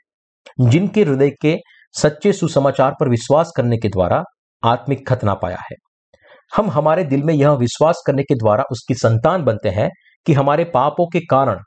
जिनके 0.61 1.03
हृदय 1.03 1.31
के 1.31 1.57
सच्चे 1.99 2.33
सुसमाचार 2.33 2.95
पर 3.01 3.09
विश्वास 3.09 3.53
करने 3.57 3.77
के 3.77 3.89
द्वारा 3.89 4.23
आत्मिक 4.65 5.09
खतना 5.09 5.35
पाया 5.35 5.57
है। 5.57 5.77
हम 6.57 6.71
हमारे 6.71 7.05
दिल 7.05 7.23
में 7.23 7.35
यह 7.35 7.51
विश्वास 7.51 8.03
करने 8.07 8.23
के 8.23 8.35
द्वारा 8.35 8.65
उसकी 8.71 8.95
संतान 8.95 9.45
बनते 9.45 9.69
हैं 9.69 9.91
कि 10.27 10.33
हमारे 10.33 10.65
पापों 10.65 11.07
के 11.07 11.21
कारण 11.21 11.61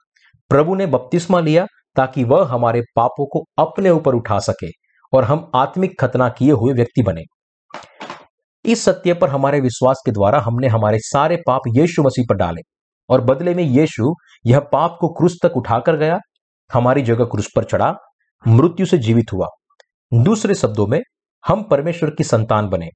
प्रभु 0.50 0.76
ने 0.76 0.86
बपतिस्मा 0.86 1.40
लिया 1.40 1.66
ताकि 1.96 2.24
वह 2.24 2.48
हमारे 2.48 2.82
पापों 2.96 3.26
को 3.26 3.44
अपने 3.58 3.90
ऊपर 3.90 4.14
उठा 4.14 4.40
सके 4.40 4.68
और 5.14 5.24
हम 5.24 5.52
आत्मिक 5.56 6.00
खतना 6.00 6.30
किए 6.30 6.52
हुए 6.52 6.74
व्यक्ति 6.74 7.02
बने। 7.02 7.22
इस 8.68 8.86
सत्य 8.86 9.14
पर 9.14 9.30
हमारे 9.30 9.60
विश्वास 9.60 10.02
के 10.06 10.12
द्वारा 10.12 10.40
हमने 10.40 10.68
हमारे 10.68 11.00
सारे 11.00 11.38
पाप 11.48 11.62
यीशु 11.68 12.04
मसीह 12.04 12.26
पर 12.30 12.36
डाले 12.36 12.62
और 13.10 13.22
बदले 13.22 13.56
में 13.56 13.64
यीशु 13.64 14.14
यह 14.46 14.60
पाप 14.60 14.98
को 15.02 15.08
क्रूस 15.08 15.38
तक 15.44 15.58
उठाकर 15.58 15.98
गया, 15.98 16.20
हमारी 16.74 17.02
जगह 17.02 17.26
क्रूस 17.26 17.48
पर 17.56 17.64
चढ़ा, 17.64 17.94
मृत्यु 18.48 18.86
से 18.86 18.98
जीवित 18.98 19.26
हुआ। 19.34 19.48
दूसरे 20.14 20.56
शब्दों 20.56 20.88
में, 20.88 21.00
हम 21.48 21.64
परमेश्वर 21.64 22.10
की 22.10 22.24
संतान 22.24 22.68
बने। 22.68 22.88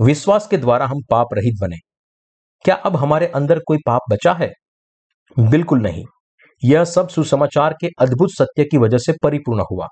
विश्वास 0.00 0.46
के 0.46 0.56
द्वारा 0.56 0.86
हम 0.86 1.00
पाप 1.10 1.26
रहित 1.32 1.54
बने। 1.60 1.76
क्या 2.64 2.74
अब 2.74 2.96
हमारे 2.96 3.26
अंदर 3.26 3.58
कोई 3.58 3.78
पाप 3.86 4.00
बचा 4.10 4.32
है? 4.32 4.52
बिल्कुल 5.38 5.78
नहीं। 5.80 6.04
यह 6.64 6.84
सब 6.84 7.08
सुसमाचार 7.08 7.74
के 7.80 7.88
अद्भुत 7.98 8.30
सत्य 8.30 8.64
की 8.64 8.78
वजह 8.78 8.98
से 8.98 9.12
परिपूर्ण 9.22 9.64
हुआ। 9.72 9.86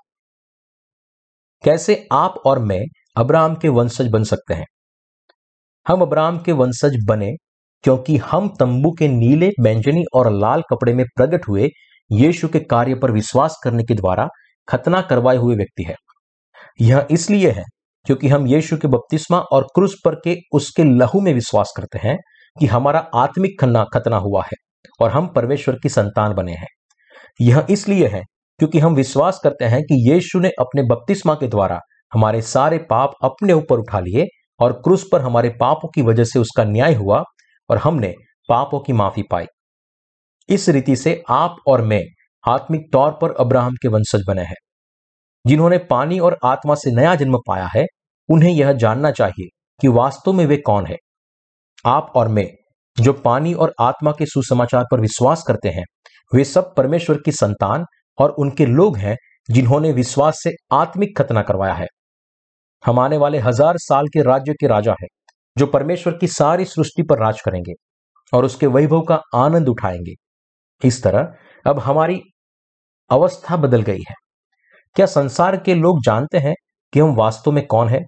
कैसे 1.63 2.07
आप 2.11 2.33
और 2.45 2.59
मैं 2.59 2.81
अब्राहम 3.17 3.55
के 3.55 3.67
वंशज 3.67 4.07
बन 4.07 4.23
सकते 4.23 4.53
हैं? 4.53 4.65
हम 5.85 6.01
अब्राहम 6.01 6.37
के 6.37 6.51
वंशज 6.51 6.97
बने, 7.07 7.31
क्योंकि 7.83 8.17
हम 8.17 8.47
तंबू 8.59 8.91
के 8.91 9.07
नीले, 9.07 9.49
बैंजनी 9.61 10.03
और 10.13 10.31
लाल 10.31 10.61
कपड़े 10.69 10.93
में 10.93 11.05
प्रकट 11.15 11.47
हुए, 11.47 11.69
यीशु 12.11 12.47
के 12.47 12.59
कार्य 12.59 12.95
पर 12.95 13.11
विश्वास 13.11 13.59
करने 13.63 13.83
के 13.83 13.93
द्वारा 13.93 14.27
खतना 14.67 15.01
करवाए 15.01 15.37
हुए 15.37 15.55
व्यक्ति 15.55 15.83
है। 15.83 15.95
यह 16.81 17.07
इसलिए 17.11 17.51
है 17.51 17.63
क्योंकि 18.05 18.27
हम 18.27 18.47
यीशु 18.47 18.77
के 18.77 18.87
बपतिस्मा 18.87 19.39
और 19.39 19.63
क्रूस 19.75 19.95
पर 20.05 20.15
के 20.15 20.37
उसके 20.53 20.83
लहू 20.83 21.21
में 21.21 21.33
विश्वास 21.33 21.73
करते 21.77 21.97
हैं 21.97 22.17
कि 22.57 22.65
हमारा 22.65 22.99
आत्मिक 23.15 23.59
खन्ना 23.59 23.83
खतना 23.93 24.17
हुआ 24.17 24.43
है 24.43 24.57
और 25.01 25.11
हम 25.11 25.27
परमेश्वर 25.27 25.75
की 25.75 25.89
संतान 25.89 26.33
बने 26.33 26.53
हैं। 26.53 26.67
यह 27.41 27.65
इसलिए 27.69 28.07
है 28.07 28.21
क्योंकि 28.59 28.79
हम 28.79 28.95
विश्वास 28.95 29.39
करते 29.43 29.65
हैं 29.65 29.81
कि 29.81 30.11
यीशु 30.11 30.39
ने 30.39 30.49
अपने 30.59 30.83
बपतिस्मा 30.83 31.33
के 31.33 31.47
द्वारा 31.47 31.79
हमारे 32.13 32.41
सारे 32.41 32.77
पाप 32.77 33.11
अपने 33.23 33.53
ऊपर 33.53 33.79
उठा 33.79 33.99
लिए 33.99 34.25
और 34.63 34.73
क्रूस 34.73 35.09
पर 35.11 35.21
हमारे 35.21 35.49
पापों 35.49 35.89
की 35.89 36.01
वजह 36.01 36.23
से 36.23 36.39
उसका 36.39 36.63
न्याय 36.63 36.93
हुआ 36.93 37.23
और 37.69 37.77
हमने 37.77 38.13
पापों 38.49 38.79
की 38.79 38.93
माफ़ी 38.93 39.23
पाई। 39.31 39.45
इस 40.49 40.69
रीति 40.69 40.95
से 40.95 41.23
आप 41.29 41.55
और 41.67 41.81
मैं 41.81 42.01
आत्मिक 42.47 42.81
तौर 42.91 43.11
पर 43.11 43.31
अब्राहम 43.31 43.73
के 43.73 43.87
वंशज 43.87 44.21
बने 44.27 44.41
हैं। 44.41 44.55
जिन्होंने 45.47 45.77
पानी 45.77 46.19
और 46.19 46.37
आत्मा 46.45 46.75
से 46.75 46.91
नया 46.91 47.15
जन्म 47.15 47.37
पाया 47.47 47.69
है, 47.75 47.85
उन्हें 48.29 48.51
यह 48.51 48.73
जानना 48.73 49.11
चाहिए 49.11 49.47
कि 49.81 49.87
वास्तव 49.87 50.33
में 50.33 50.45
वे 50.45 50.57
कौन 50.57 50.87
है। 50.87 50.95
आप 51.85 52.11
और 52.15 52.27
मैं 52.27 52.49
जो 53.03 53.13
पानी 53.13 53.53
और 53.53 53.73
आत्मा 53.81 54.11
के 54.11 54.25
सुसमाचार 54.25 54.83
पर 54.91 54.99
विश्वास 54.99 55.43
करते 55.47 55.69
हैं, 55.69 55.83
वे 56.35 56.43
सब 56.43 56.75
परमेश्वर 56.75 57.17
की 57.25 57.31
संतान 57.31 57.85
और 58.17 58.29
उनके 58.29 58.65
लोग 58.65 58.97
हैं 58.97 59.17
जिन्होंने 59.49 59.91
विश्वास 59.91 60.41
से 60.43 60.51
आत्मिक 60.71 61.17
खतना 61.17 61.41
करवाया 61.41 61.73
है। 61.73 61.87
हम 62.83 62.99
आने 62.99 63.17
वाले 63.17 63.39
हज़ार 63.39 63.77
साल 63.77 64.07
के 64.07 64.21
राज्य 64.21 64.53
के 64.53 64.67
राजा 64.67 64.95
हैं, 65.01 65.07
जो 65.55 65.65
परमेश्वर 65.67 66.17
की 66.17 66.27
सारी 66.27 66.65
सृष्टि 66.65 67.03
पर 67.03 67.19
राज 67.19 67.41
करेंगे 67.41 67.73
और 68.33 68.45
उसके 68.45 68.67
वैभव 68.67 69.01
का 69.01 69.19
आनंद 69.35 69.69
उठाएँगे। 69.69 70.13
इस 70.81 71.01
तरह 71.03 71.33
अब 71.65 71.79
हमारी 71.79 72.21
अवस्था 73.09 73.57
बदल 73.57 73.81
गई 73.81 74.03
है। 74.09 74.15
क्या 74.95 75.05
संसार 75.05 75.57
के 75.57 75.75
लोग 75.75 76.01
जानते 76.05 76.37
हैं 76.37 76.53
कि 76.93 76.99
हम 76.99 77.15
वास्तव 77.15 77.51
में 77.51 77.65
कौन 77.67 77.89
है? 77.89 78.01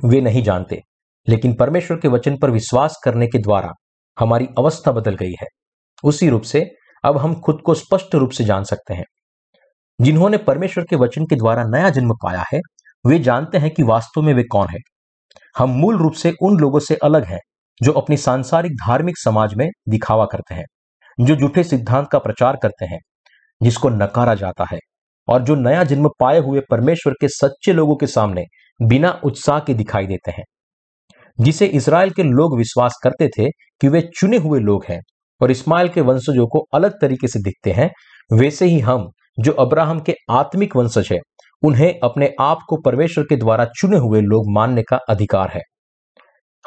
वे 0.00 0.20
नहीं 0.20 0.42
जानते, 0.42 0.80
लेकिन 1.28 1.54
परमेश्वर 1.54 1.96
के 1.96 2.08
वचन 2.08 2.36
पर 2.36 2.50
विश्वास 2.50 3.00
करने 3.04 3.26
के 3.26 3.38
द्वारा 3.38 3.72
हमारी 4.18 4.48
अवस्था 4.58 4.92
बदल 4.92 5.14
गई 5.14 5.34
है। 5.42 5.46
उसी 6.04 6.28
रूप 6.28 6.42
से 6.42 6.64
अब 7.04 7.16
हम 7.18 7.34
खुद 7.40 7.60
को 7.66 7.74
स्पष्ट 7.74 8.14
रूप 8.14 8.30
से 8.30 8.44
जान 8.44 8.64
सकते 8.64 8.94
हैं। 8.94 9.04
जिन्होंने 9.98 10.36
परमेश्वर 10.38 10.84
के 10.84 10.96
वचन 10.96 11.24
के 11.24 11.36
द्वारा 11.36 11.64
नया 11.64 11.90
जन्म 11.90 12.12
पाया 12.14 12.44
है 12.52 12.60
वे 13.06 13.18
जानते 13.18 13.58
हैं 13.58 13.70
कि 13.70 13.82
वास्तव 13.82 14.22
में 14.22 14.34
वे 14.34 14.42
कौन 14.42 14.68
है। 14.70 14.78
हम 15.58 15.70
मूल 15.70 15.96
रूप 15.96 16.12
से 16.12 16.32
उन 16.42 16.58
लोगों 16.58 16.78
से 16.78 16.94
अलग 16.94 17.24
हैं, 17.24 17.40
जो 17.82 17.92
अपनी 17.92 18.16
सांसारिक 18.16 18.72
धार्मिक 18.72 19.18
समाज 19.18 19.54
में 19.54 19.68
दिखावा 19.88 20.24
करते 20.24 20.54
हैं, 20.54 20.64
जो 21.20 21.36
झूठे 21.36 21.64
सिद्धांत 21.64 22.08
का 22.12 22.18
प्रचार 22.18 22.56
करते 22.62 22.84
हैं, 22.84 22.98
जिसको 23.62 23.88
नकारा 23.88 24.34
जाता 24.34 24.64
है, 24.72 24.78
और 25.28 25.42
जो 25.42 25.54
नया 25.54 25.84
जन्म 25.84 26.08
पाए 26.20 26.38
हुए 26.38 26.60
परमेश्वर 26.70 27.12
के 27.12 27.28
सच्चे 27.28 27.72
लोगों 27.72 27.96
के 27.96 28.06
सामने 28.06 28.44
बिना 28.82 29.20
उत्साह 29.24 29.60
के 29.60 29.74
दिखाई 29.74 30.06
देते 30.06 30.30
हैं। 30.30 30.44
जिसे 31.40 31.66
इसराइल 31.66 32.10
के 32.10 32.22
लोग 32.22 32.58
विश्वास 32.58 32.94
करते 33.04 33.28
थे 33.28 33.48
कि 33.80 33.88
वे 33.88 34.10
चुने 34.16 34.36
हुए 34.36 34.60
लोग 34.60 34.84
हैं, 34.88 35.00
और 35.42 35.50
इस्माइल 35.50 35.88
के 35.88 36.00
वंशजों 36.00 36.46
को 36.46 36.66
अलग 36.74 37.00
तरीके 37.00 37.28
से 37.28 37.40
दिखते 37.40 37.72
हैं, 37.72 37.90
वैसे 38.32 38.66
ही 38.66 38.80
हम, 38.80 39.10
जो 39.40 39.52
अब्राहम 39.52 40.00
के 40.00 40.14
आत्मिक 40.30 40.76
वंशज 40.76 41.08
है 41.12 41.18
उन्हें 41.62 42.00
अपने 42.02 42.34
आप 42.40 42.58
को 42.68 42.76
परमेश्वर 42.76 43.24
के 43.24 43.36
द्वारा 43.36 43.64
चुने 43.64 43.96
हुए 43.96 44.20
लोग 44.20 44.44
मानने 44.48 44.82
का 44.82 44.96
अधिकार 44.96 45.50
है। 45.50 45.60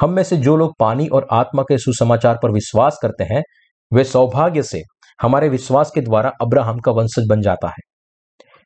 हम 0.01 0.09
में 0.09 0.23
से 0.23 0.37
जो 0.37 0.55
लोग 0.57 0.73
पानी 0.79 1.07
और 1.07 1.27
आत्मा 1.31 1.63
के 1.63 1.77
सुसमाचार 1.77 2.39
पर 2.43 2.51
विश्वास 2.51 2.99
करते 3.01 3.23
हैं, 3.23 3.43
वे 3.93 4.03
सौभाग्य 4.03 4.63
से 4.63 4.81
हमारे 5.21 5.49
विश्वास 5.49 5.91
के 5.95 6.01
द्वारा 6.01 6.31
अब्राहम 6.41 6.79
का 6.79 6.91
वंशज 6.91 7.27
बन 7.29 7.41
जाता 7.41 7.67
है। 7.67 7.91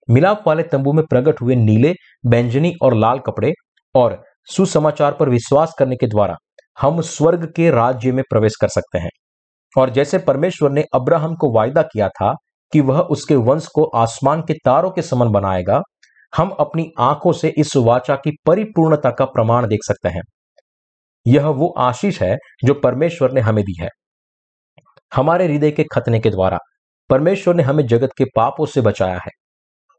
मिलाप 0.09 0.43
वाले 0.47 0.63
तंबू 0.63 0.93
में 0.93 1.05
प्रकट 1.05 1.41
हुए 1.41 1.55
नीले, 1.55 1.93
बैंजनी 2.25 2.73
और 2.81 2.93
लाल 2.93 3.19
कपड़े 3.19 3.53
और 3.95 4.23
सुसमाचार 4.45 5.11
पर 5.11 5.29
विश्वास 5.29 5.73
करने 5.79 5.95
के 5.95 6.07
द्वारा 6.07 6.35
हम 6.81 7.01
स्वर्ग 7.01 7.53
के 7.55 7.71
राज्य 7.71 8.11
में 8.11 8.23
प्रवेश 8.29 8.53
कर 8.61 8.67
सकते 8.67 8.97
हैं। 8.97 9.09
और 9.77 9.89
जैसे 9.89 10.17
परमेश्वर 10.17 10.71
ने 10.71 10.83
अब्राहम 10.93 11.35
को 11.35 11.51
वायदा 11.51 11.81
किया 11.81 12.09
था 12.09 12.33
कि 12.73 12.81
वह 12.81 12.99
उसके 12.99 13.35
वंश 13.35 13.67
को 13.67 13.83
आसमान 13.83 14.41
के 14.41 14.53
तारों 14.53 14.91
के 14.91 15.01
समान 15.01 15.29
बनाएगा 15.29 15.81
हम 16.37 16.49
अपनी 16.49 16.91
आँखों 16.99 17.31
से 17.33 17.53
इस 17.57 17.75
वाचा 17.77 18.15
की 18.15 18.31
परिपूर्णता 18.45 19.09
का 19.09 19.25
प्रमाण 19.25 19.67
देख 19.67 19.79
सकते 19.83 20.09
हैं। 20.09 20.21
यह 21.27 21.47
वो 21.47 21.73
आशीष 21.77 22.21
है 22.21 22.37
जो 22.65 22.73
परमेश्वर 22.73 23.31
ने 23.31 23.41
हमें 23.41 23.63
दी 23.63 23.75
है। 23.81 23.89
हमारे 25.15 25.47
हृदय 25.47 25.71
के 25.71 25.83
खतने 25.83 26.19
के 26.19 26.29
द्वारा 26.29 26.57
परमेश्वर 27.09 27.55
ने 27.55 27.63
हमें 27.63 27.85
जगत 27.87 28.09
के 28.17 28.25
पापों 28.35 28.65
से 28.65 28.81
बचाया 28.81 29.17
है 29.17 29.31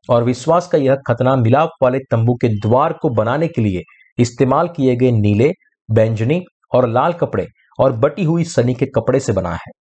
और 0.09 0.25
विश्वास 0.25 0.69
का 0.69 0.79
यह 0.79 0.97
खतना 1.07 1.37
मिलाप 1.37 1.71
वाले 1.83 1.99
तंबू 1.99 2.35
के 2.35 2.49
द्वार 2.49 2.93
को 2.93 3.09
बनाने 3.09 3.49
के 3.49 3.63
लिए 3.63 3.83
इस्तेमाल 4.19 4.69
किए 4.69 4.97
गए 4.97 5.11
नीले, 5.11 5.53
बैंजनी 5.91 6.43
और 6.75 6.89
लाल 6.89 7.13
कपड़े 7.13 7.47
और 7.81 7.93
बटी 7.93 8.25
हुई 8.25 8.45
सनी 8.45 8.75
के 8.75 8.87
कपड़े 8.87 9.21
से 9.21 9.33
बना 9.33 9.53
है। 9.53 9.86